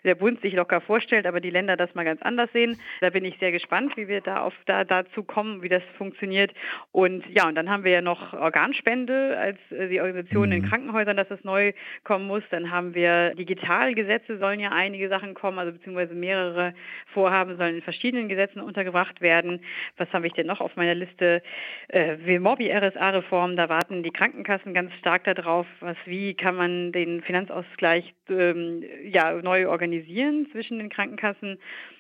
[0.05, 2.79] der Bund sich locker vorstellt, aber die Länder das mal ganz anders sehen.
[3.01, 6.53] Da bin ich sehr gespannt, wie wir da auf da dazu kommen, wie das funktioniert.
[6.93, 10.53] Und ja, und dann haben wir ja noch Organspende als äh, die Organisation mhm.
[10.53, 11.73] in Krankenhäusern, dass das neu
[12.05, 12.43] kommen muss.
[12.51, 16.75] Dann haben wir Digitalgesetze, sollen ja einige Sachen kommen, also beziehungsweise mehrere
[17.13, 19.61] Vorhaben sollen in verschiedenen Gesetzen untergebracht werden.
[19.97, 21.43] Was habe ich denn noch auf meiner Liste?
[21.89, 28.15] Äh, Mobi-RSA-Reform, da warten die Krankenkassen ganz stark darauf, was, wie kann man den Finanzausgleich
[28.29, 31.59] ähm, ja, neu organisieren zwischen den Krankenkassen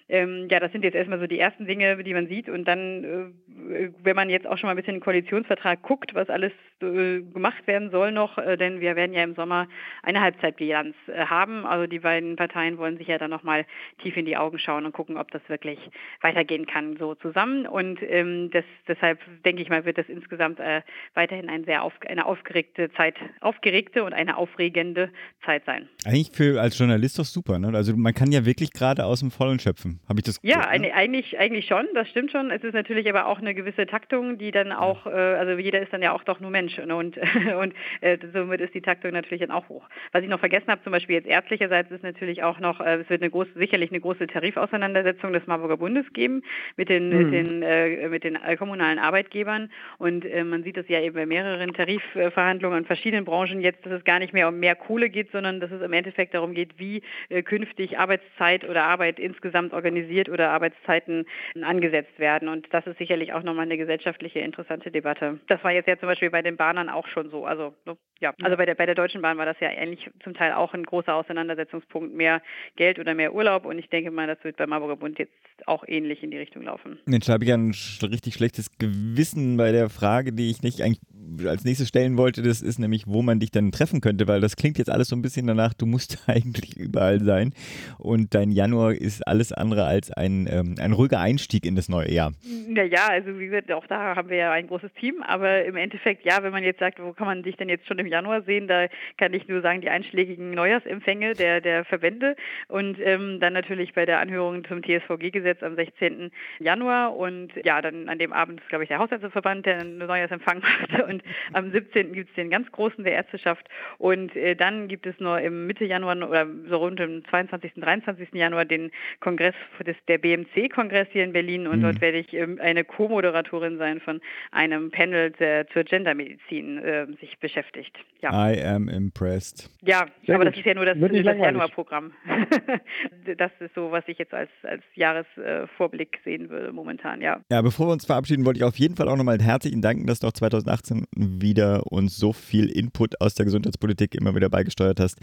[0.09, 2.49] ähm, ja, das sind jetzt erstmal so die ersten Dinge, die man sieht.
[2.49, 6.31] Und dann, äh, wenn man jetzt auch schon mal ein bisschen den Koalitionsvertrag guckt, was
[6.31, 9.69] alles äh, gemacht werden soll noch, äh, denn wir werden ja im Sommer
[10.03, 11.67] eine Halbzeitbilanz äh, haben.
[11.67, 13.67] Also die beiden Parteien wollen sich ja dann nochmal
[14.03, 15.79] tief in die Augen schauen und gucken, ob das wirklich
[16.23, 17.67] weitergehen kann so zusammen.
[17.67, 20.81] Und ähm, das, deshalb denke ich mal, wird das insgesamt äh,
[21.13, 25.11] weiterhin ein sehr auf, eine aufgeregte Zeit, aufgeregte und eine aufregende
[25.45, 25.89] Zeit sein.
[26.07, 27.73] Eigentlich für als Journalist doch super, ne?
[27.75, 29.98] Also man kann ja wirklich gerade aus dem Vollen schöpfen.
[30.09, 30.95] Habe ich das Ja, gesagt, ne?
[30.95, 32.51] eigentlich, eigentlich schon, das stimmt schon.
[32.51, 35.93] Es ist natürlich aber auch eine gewisse Taktung, die dann auch, äh, also jeder ist
[35.93, 36.95] dann ja auch doch nur Mensch ne?
[36.95, 37.19] und,
[37.61, 39.89] und äh, somit ist die Taktung natürlich dann auch hoch.
[40.13, 43.11] Was ich noch vergessen habe, zum Beispiel jetzt ärztlicherseits ist natürlich auch noch, äh, es
[43.11, 46.43] wird eine große, sicherlich eine große Tarifauseinandersetzung des Marburger Bundes geben
[46.77, 50.89] mit den, mit den, äh, mit den äh, kommunalen Arbeitgebern und äh, man sieht das
[50.89, 54.59] ja eben bei mehreren Tarifverhandlungen in verschiedenen Branchen jetzt, dass es gar nicht mehr um
[54.59, 57.03] mehr Kohle geht, sondern dass es im Endeffekt darum geht, wie
[57.45, 61.24] künftig Arbeitszeit oder Arbeit insgesamt organisiert organisiert oder Arbeitszeiten
[61.62, 62.49] angesetzt werden.
[62.49, 65.41] Und das ist sicherlich auch nochmal eine gesellschaftliche interessante Debatte.
[65.49, 67.47] Das war jetzt ja zum Beispiel bei den Bahnern auch schon so.
[67.47, 67.74] Also
[68.20, 70.74] ja, also bei der, bei der Deutschen Bahn war das ja ähnlich zum Teil auch
[70.74, 72.43] ein großer Auseinandersetzungspunkt, mehr
[72.76, 73.64] Geld oder mehr Urlaub.
[73.64, 75.32] Und ich denke mal, das wird beim Marburger Bund jetzt
[75.66, 76.99] auch ähnlich in die Richtung laufen.
[77.07, 80.82] Mensch, da habe ich ja ein richtig schlechtes Gewissen bei der Frage, die ich nicht
[80.82, 81.01] eigentlich
[81.47, 84.57] als nächstes stellen wollte, das ist nämlich, wo man dich dann treffen könnte, weil das
[84.57, 87.53] klingt jetzt alles so ein bisschen danach, du musst eigentlich überall sein.
[87.99, 92.11] Und dein Januar ist alles andere als ein, ähm, ein ruhiger Einstieg in das neue
[92.11, 92.33] Jahr.
[92.68, 96.24] Naja, also wie gesagt, auch da haben wir ja ein großes Team, aber im Endeffekt,
[96.24, 98.68] ja, wenn man jetzt sagt, wo kann man dich denn jetzt schon im Januar sehen,
[98.68, 102.37] da kann ich nur sagen, die einschlägigen Neujahrsempfänge der, der Verbände
[102.68, 106.31] und ähm, dann natürlich bei der Anhörung zum TSVG-Gesetz am 16.
[106.59, 110.61] Januar und ja, dann an dem Abend ist, glaube ich, der Hausärzteverband, der einen Neujahrsempfang
[110.62, 111.18] macht und
[111.53, 112.12] am 17.
[112.12, 115.85] gibt es den ganz großen der Ärzteschaft und äh, dann gibt es nur im Mitte
[115.85, 118.29] Januar oder so rund im 22., 23.
[118.33, 118.91] Januar den
[119.21, 119.55] Kongress
[119.85, 121.83] des, der BMC-Kongress hier in Berlin und mhm.
[121.83, 127.39] dort werde ich ähm, eine Co-Moderatorin sein von einem Panel der, zur Gendermedizin äh, sich
[127.39, 127.97] beschäftigt.
[128.21, 128.51] Ja.
[128.51, 129.71] I am impressed.
[129.83, 130.55] Ja, Sehr aber gut.
[130.55, 132.12] das ist ja nur das, das Januarprogramm.
[133.37, 137.41] das ist so, was ich jetzt als, als Jahresvorblick sehen würde momentan, ja.
[137.51, 140.21] Ja, bevor wir uns verabschieden, wollte ich auf jeden Fall auch nochmal herzlichen danken, dass
[140.21, 145.19] du auch 2018 wieder uns so viel Input aus der Gesundheitspolitik immer wieder beigesteuert hast.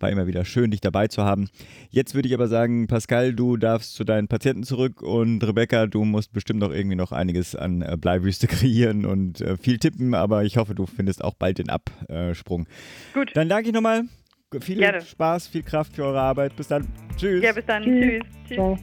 [0.00, 1.48] War immer wieder schön, dich dabei zu haben.
[1.90, 6.04] Jetzt würde ich aber sagen, Pascal, du darfst zu deinen Patienten zurück und Rebecca, du
[6.04, 10.44] musst bestimmt noch irgendwie noch einiges an äh, Bleiwüste kreieren und äh, viel tippen, aber
[10.44, 12.66] ich hoffe, du findest auch bald den Absprung.
[13.14, 13.30] Gut.
[13.34, 14.04] Dann danke ich nochmal.
[14.60, 15.02] Viel Gerne.
[15.02, 16.56] Spaß, viel Kraft für eure Arbeit.
[16.56, 16.86] Bis dann.
[17.16, 17.42] Tschüss.
[17.42, 17.82] Ja, bis dann.
[17.82, 18.22] Tschüss.
[18.46, 18.56] Tschüss.
[18.56, 18.78] Ciao.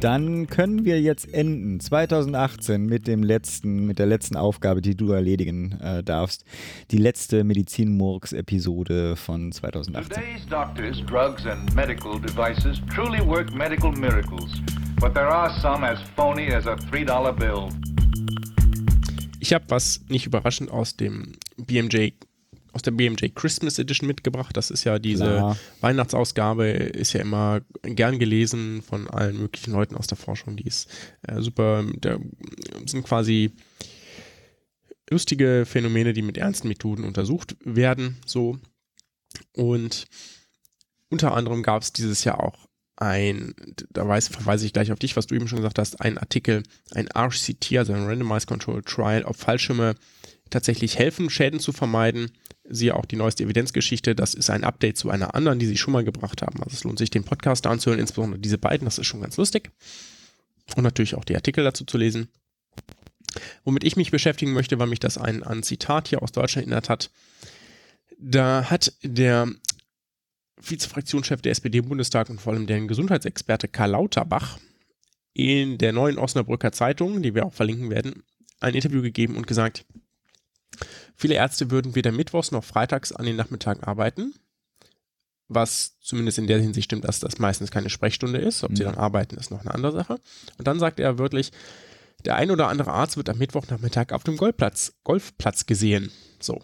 [0.00, 5.12] Dann können wir jetzt enden 2018 mit dem letzten, mit der letzten Aufgabe, die du
[5.12, 6.44] erledigen äh, darfst.
[6.90, 10.10] Die letzte Medizin-Murks-Episode von 2018.
[10.10, 14.60] Today's doctors, drugs and medical devices truly work medical miracles,
[15.00, 17.70] but there are some as phony as a $3 bill.
[19.40, 22.12] Ich habe was nicht überraschend aus dem BMJ
[22.76, 24.54] aus der BMJ Christmas Edition mitgebracht.
[24.54, 25.58] Das ist ja diese Klar.
[25.80, 30.56] Weihnachtsausgabe, ist ja immer gern gelesen von allen möglichen Leuten aus der Forschung.
[30.56, 30.90] Die ist
[31.22, 31.84] äh, super.
[31.98, 32.18] Da
[32.84, 33.52] sind quasi
[35.10, 38.18] lustige Phänomene, die mit ernsten Methoden untersucht werden.
[38.26, 38.58] So.
[39.54, 40.04] Und
[41.08, 43.54] unter anderem gab es dieses Jahr auch ein,
[43.90, 46.62] da weiß, verweise ich gleich auf dich, was du eben schon gesagt hast, ein Artikel,
[46.94, 49.94] ein RCT, also ein Randomized Control Trial, ob Fallschirme
[50.50, 52.30] tatsächlich helfen, Schäden zu vermeiden
[52.68, 54.14] siehe auch die neueste Evidenzgeschichte.
[54.14, 56.62] Das ist ein Update zu einer anderen, die sie schon mal gebracht haben.
[56.62, 58.84] Also es lohnt sich, den Podcast anzuhören, insbesondere diese beiden.
[58.84, 59.70] Das ist schon ganz lustig.
[60.76, 62.28] Und natürlich auch die Artikel dazu zu lesen.
[63.64, 66.88] Womit ich mich beschäftigen möchte, weil mich das ein, ein Zitat hier aus Deutschland erinnert
[66.88, 67.10] hat.
[68.18, 69.48] Da hat der
[70.60, 74.58] Vizefraktionschef der SPD im Bundestag und vor allem der Gesundheitsexperte Karl Lauterbach
[75.34, 78.22] in der neuen Osnabrücker Zeitung, die wir auch verlinken werden,
[78.58, 79.84] ein Interview gegeben und gesagt,
[81.14, 84.34] Viele Ärzte würden weder mittwochs noch freitags an den Nachmittagen arbeiten,
[85.48, 88.64] was zumindest in der Hinsicht stimmt, dass das meistens keine Sprechstunde ist.
[88.64, 88.76] Ob mhm.
[88.76, 90.18] sie dann arbeiten, ist noch eine andere Sache.
[90.58, 91.52] Und dann sagt er wirklich,
[92.24, 96.10] der ein oder andere Arzt wird am Mittwochnachmittag auf dem Golfplatz, Golfplatz gesehen.
[96.40, 96.60] So.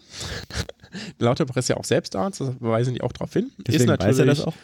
[1.19, 3.51] Lauterbach ist ja auch selbst Arzt, das weisen die auch darauf hin.
[3.65, 4.55] Deswegen ist weiß er das auch.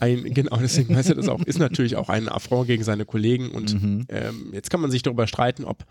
[0.00, 1.42] Ein, genau, deswegen weiß er das auch.
[1.42, 3.50] Ist natürlich auch ein Affront gegen seine Kollegen.
[3.50, 4.06] Und mhm.
[4.08, 5.84] ähm, jetzt kann man sich darüber streiten, ob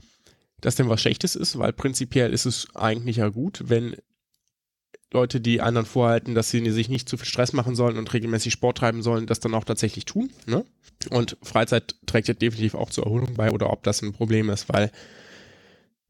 [0.62, 3.96] das denn was Schlechtes ist, weil prinzipiell ist es eigentlich ja gut, wenn
[5.12, 8.54] Leute, die anderen vorhalten, dass sie sich nicht zu viel Stress machen sollen und regelmäßig
[8.54, 10.32] Sport treiben sollen, das dann auch tatsächlich tun.
[10.46, 10.66] Ne?
[11.10, 14.70] Und Freizeit trägt ja definitiv auch zur Erholung bei oder ob das ein Problem ist,
[14.70, 14.92] weil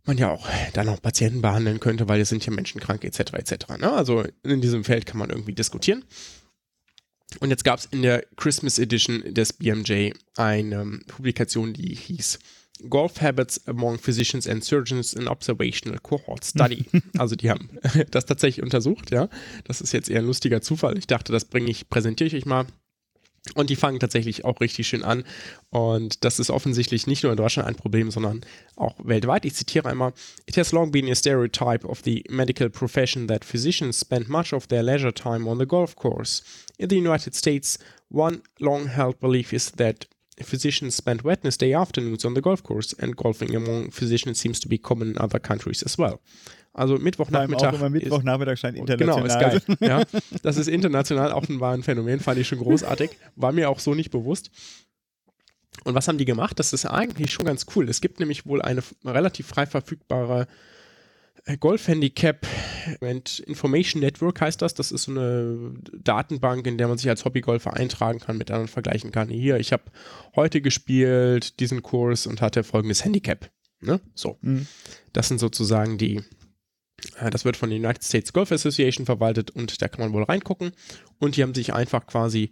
[0.04, 3.34] man ja auch dann auch Patienten behandeln könnte, weil es sind ja Menschen krank etc.
[3.34, 3.70] etc.
[3.80, 3.92] Ne?
[3.92, 6.04] Also in diesem Feld kann man irgendwie diskutieren.
[7.40, 12.40] Und jetzt gab es in der Christmas Edition des BMJ eine Publikation, die hieß
[12.88, 16.86] Golf Habits Among Physicians and Surgeons in Observational Cohort Study.
[17.18, 17.70] Also die haben
[18.12, 19.30] das tatsächlich untersucht, ja.
[19.66, 20.98] Das ist jetzt eher ein lustiger Zufall.
[20.98, 22.66] Ich dachte, das bringe ich, präsentiere ich euch mal.
[23.56, 25.24] Und die fangen tatsächlich auch richtig schön an.
[25.70, 28.42] Und das ist offensichtlich nicht nur in Deutschland ein Problem, sondern
[28.76, 29.46] auch weltweit.
[29.46, 30.14] Ich zitiere einmal:
[30.46, 34.68] It has long been a stereotype of the medical profession that physicians spend much of
[34.68, 36.44] their leisure time on the golf course.
[36.78, 40.06] In the United States, one long held belief is that
[40.42, 44.78] physicians spend Wednesday afternoons on the golf course and golfing among physicians seems to be
[44.78, 46.20] common in other countries as well.
[46.74, 47.74] Also Mittwochnachmittag.
[47.74, 49.24] Auch Mittwochnachmittag scheint international.
[49.24, 49.78] Genau, ist geil.
[49.80, 50.04] ja,
[50.44, 53.12] das ist international offenbar ein Phänomen, fand ich schon großartig.
[53.36, 54.52] War mir auch so nicht bewusst.
[55.84, 56.60] Und was haben die gemacht?
[56.60, 57.90] Das ist eigentlich schon ganz cool.
[57.90, 60.46] Es gibt nämlich wohl eine relativ frei verfügbare äh,
[61.60, 62.46] Golf Handicap
[63.02, 64.74] Information Network heißt das.
[64.74, 68.68] Das ist so eine Datenbank, in der man sich als Hobbygolfer eintragen kann, mit anderen
[68.68, 69.30] vergleichen kann.
[69.30, 69.84] Hier, ich habe
[70.36, 73.50] heute gespielt diesen Kurs und hatte folgendes Handicap.
[73.82, 74.00] Ne?
[74.14, 74.38] So.
[74.42, 74.68] Mhm.
[75.14, 76.22] Das sind sozusagen die.
[77.18, 80.24] Äh, das wird von der United States Golf Association verwaltet und da kann man wohl
[80.24, 80.72] reingucken.
[81.20, 82.52] Und die haben sich einfach quasi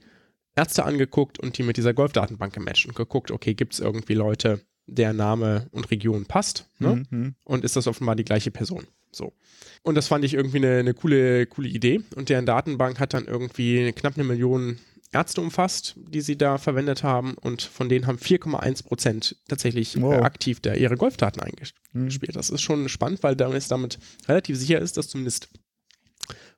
[0.56, 4.66] Ärzte angeguckt und die mit dieser Golfdatenbank gematcht und geguckt, okay, gibt es irgendwie Leute,
[4.88, 6.68] der Name und Region passt.
[6.80, 7.04] Ne?
[7.10, 7.36] Mhm.
[7.44, 8.88] Und ist das offenbar die gleiche Person.
[9.12, 9.34] So.
[9.84, 12.02] Und das fand ich irgendwie eine, eine coole, coole Idee.
[12.16, 14.80] Und deren Datenbank hat dann irgendwie knapp eine Million
[15.14, 17.36] Ärzte umfasst, die sie da verwendet haben.
[17.36, 20.22] Und von denen haben 4,1 Prozent tatsächlich äh, Wow.
[20.24, 21.42] aktiv da ihre Golfdaten
[21.94, 22.02] Mhm.
[22.02, 22.36] eingespielt.
[22.36, 25.50] Das ist schon spannend, weil damit es damit relativ sicher ist, dass zumindest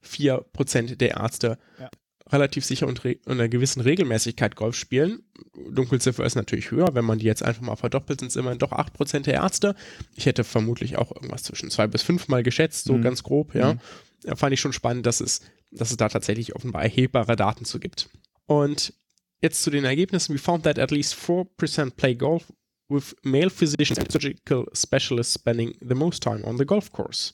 [0.01, 1.89] 4 Prozent der Ärzte Ja.
[2.31, 5.23] Relativ sicher und in einer gewissen Regelmäßigkeit Golf spielen.
[5.71, 6.89] Dunkelziffer ist natürlich höher.
[6.93, 9.75] Wenn man die jetzt einfach mal verdoppelt, sind es immerhin doch 8 Prozent der Ärzte.
[10.15, 13.01] Ich hätte vermutlich auch irgendwas zwischen zwei bis fünf Mal geschätzt, so Mhm.
[13.01, 13.73] ganz grob, ja.
[13.73, 13.79] Mhm.
[14.23, 17.79] Da fand ich schon spannend, dass es, dass es da tatsächlich offenbar erhebbare Daten zu
[17.79, 18.09] gibt.
[18.45, 18.93] Und
[19.41, 20.33] jetzt zu den Ergebnissen.
[20.35, 22.51] We found that at least 4% play golf
[22.89, 27.33] with male physicians and surgical specialists spending the most time on the golf course.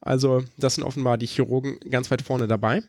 [0.00, 2.82] Also, das sind offenbar die Chirurgen ganz weit vorne dabei.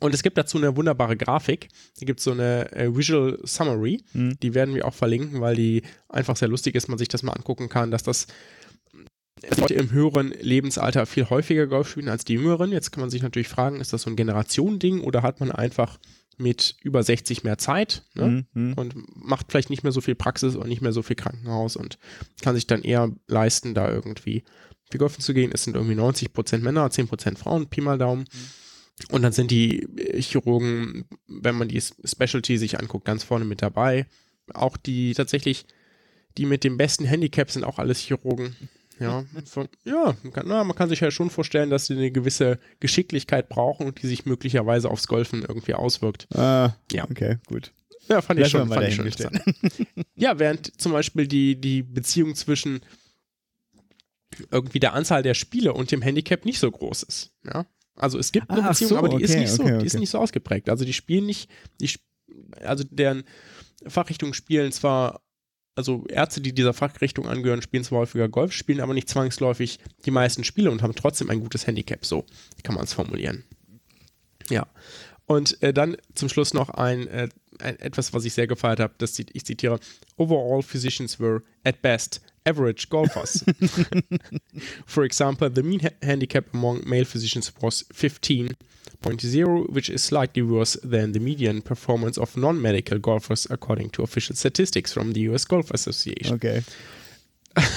[0.00, 1.68] Und es gibt dazu eine wunderbare Grafik.
[1.98, 4.02] Hier gibt es so eine äh, Visual Summary.
[4.14, 4.38] Mhm.
[4.40, 7.32] Die werden wir auch verlinken, weil die einfach sehr lustig ist, man sich das mal
[7.32, 8.26] angucken kann, dass das
[9.56, 12.72] Leute im höheren Lebensalter viel häufiger Golf spielen als die jüngeren.
[12.72, 15.98] Jetzt kann man sich natürlich fragen, ist das so ein Generationending oder hat man einfach
[16.36, 18.46] mit über 60 mehr Zeit ne?
[18.54, 18.68] Mhm.
[18.68, 18.72] Mhm.
[18.74, 21.98] und macht vielleicht nicht mehr so viel Praxis und nicht mehr so viel Krankenhaus und
[22.42, 24.44] kann sich dann eher leisten, da irgendwie
[24.90, 25.50] viel golfen zu gehen.
[25.52, 28.24] Es sind irgendwie 90% Männer, 10% Frauen, Pi mal Daumen.
[29.10, 33.62] Und dann sind die äh, Chirurgen, wenn man die Specialty sich anguckt, ganz vorne mit
[33.62, 34.06] dabei.
[34.52, 35.64] Auch die tatsächlich,
[36.36, 38.56] die mit dem besten Handicap sind auch alles Chirurgen.
[38.98, 42.10] Ja, von, ja man, kann, na, man kann sich ja schon vorstellen, dass sie eine
[42.10, 46.28] gewisse Geschicklichkeit brauchen und die sich möglicherweise aufs Golfen irgendwie auswirkt.
[46.36, 47.04] Ah, Ja.
[47.04, 47.72] okay, gut.
[48.08, 50.06] Ja, fand ich Lassen wir schon, fand ich schon interessant.
[50.16, 52.80] ja, während zum Beispiel die, die Beziehung zwischen
[54.50, 57.32] irgendwie der Anzahl der Spiele und dem Handicap nicht so groß ist.
[57.44, 57.66] Ja?
[58.00, 59.86] Also es gibt eine Ach Beziehung, so, aber die ist okay, nicht so, okay, die
[59.86, 60.00] ist okay.
[60.00, 60.68] nicht so ausgeprägt.
[60.68, 61.90] Also die spielen nicht, die,
[62.62, 63.24] also deren
[63.86, 65.20] Fachrichtungen spielen zwar,
[65.76, 70.10] also Ärzte, die dieser Fachrichtung angehören, spielen zwar häufiger Golf, spielen aber nicht zwangsläufig die
[70.10, 72.04] meisten Spiele und haben trotzdem ein gutes Handicap.
[72.04, 72.24] So
[72.62, 73.44] kann man es formulieren.
[74.48, 74.66] Ja.
[75.26, 77.28] Und äh, dann zum Schluss noch ein, äh,
[77.60, 79.78] ein etwas, was ich sehr gefeiert habe, das zit- ich zitiere:
[80.16, 82.20] Overall physicians were at best
[82.50, 83.32] average golfers.
[84.86, 90.74] For example, the mean ha handicap among male physicians was 15.0, which is slightly worse
[90.92, 95.70] than the median performance of non-medical golfers, according to official statistics from the US Golf
[95.70, 96.34] Association.
[96.34, 96.62] Okay.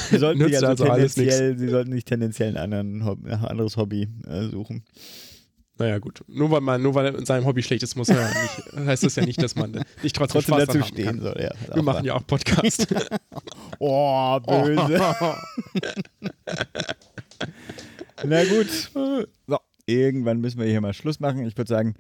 [0.10, 4.84] Sie sollten, also also Sie sollten sich tendenziell ein anderen ein anderes Hobby äh, suchen.
[5.80, 6.24] Naja, gut.
[6.28, 8.16] Nur weil man, nur weil in seinem Hobby schlecht ist, muss ja
[8.76, 9.72] nicht, heißt das ja nicht, dass man
[10.04, 11.22] nicht trotzdem, Trotzdem Spaß dazu stehen kann.
[11.22, 11.36] soll.
[11.40, 12.06] Ja, Wir machen wahr.
[12.06, 12.88] ja auch Podcast.
[13.80, 15.02] Oh, böse.
[18.24, 18.70] Na gut.
[18.94, 21.46] So, irgendwann müssen wir hier mal Schluss machen.
[21.46, 21.96] Ich würde sagen,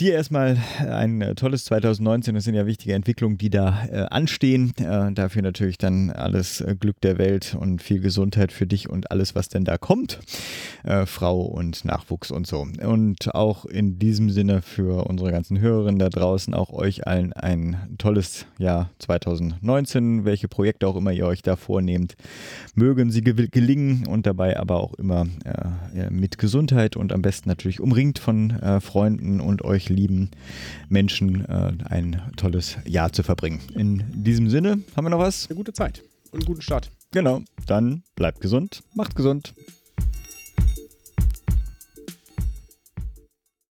[0.00, 2.34] dir erstmal ein äh, tolles 2019.
[2.34, 4.72] Das sind ja wichtige Entwicklungen, die da äh, anstehen.
[4.78, 9.12] Äh, dafür natürlich dann alles äh, Glück der Welt und viel Gesundheit für dich und
[9.12, 10.18] alles, was denn da kommt.
[10.82, 12.66] Äh, Frau und Nachwuchs und so.
[12.82, 17.94] Und auch in diesem Sinne für unsere ganzen Hörerinnen da draußen, auch euch allen ein
[17.98, 20.24] tolles Jahr 2019.
[20.24, 22.16] Welche Projekte auch immer ihr euch da vornehmt,
[22.74, 27.48] mögen sie ge gelingen und dabei aber auch immer äh, mit Gesundheit und am besten
[27.48, 30.30] natürlich umringt von Freunden und euch lieben
[30.88, 33.60] Menschen äh, ein tolles Jahr zu verbringen.
[33.74, 35.48] In diesem Sinne, haben wir noch was?
[35.48, 36.90] Eine gute Zeit und einen guten Start.
[37.12, 39.54] Genau, dann bleibt gesund, macht gesund.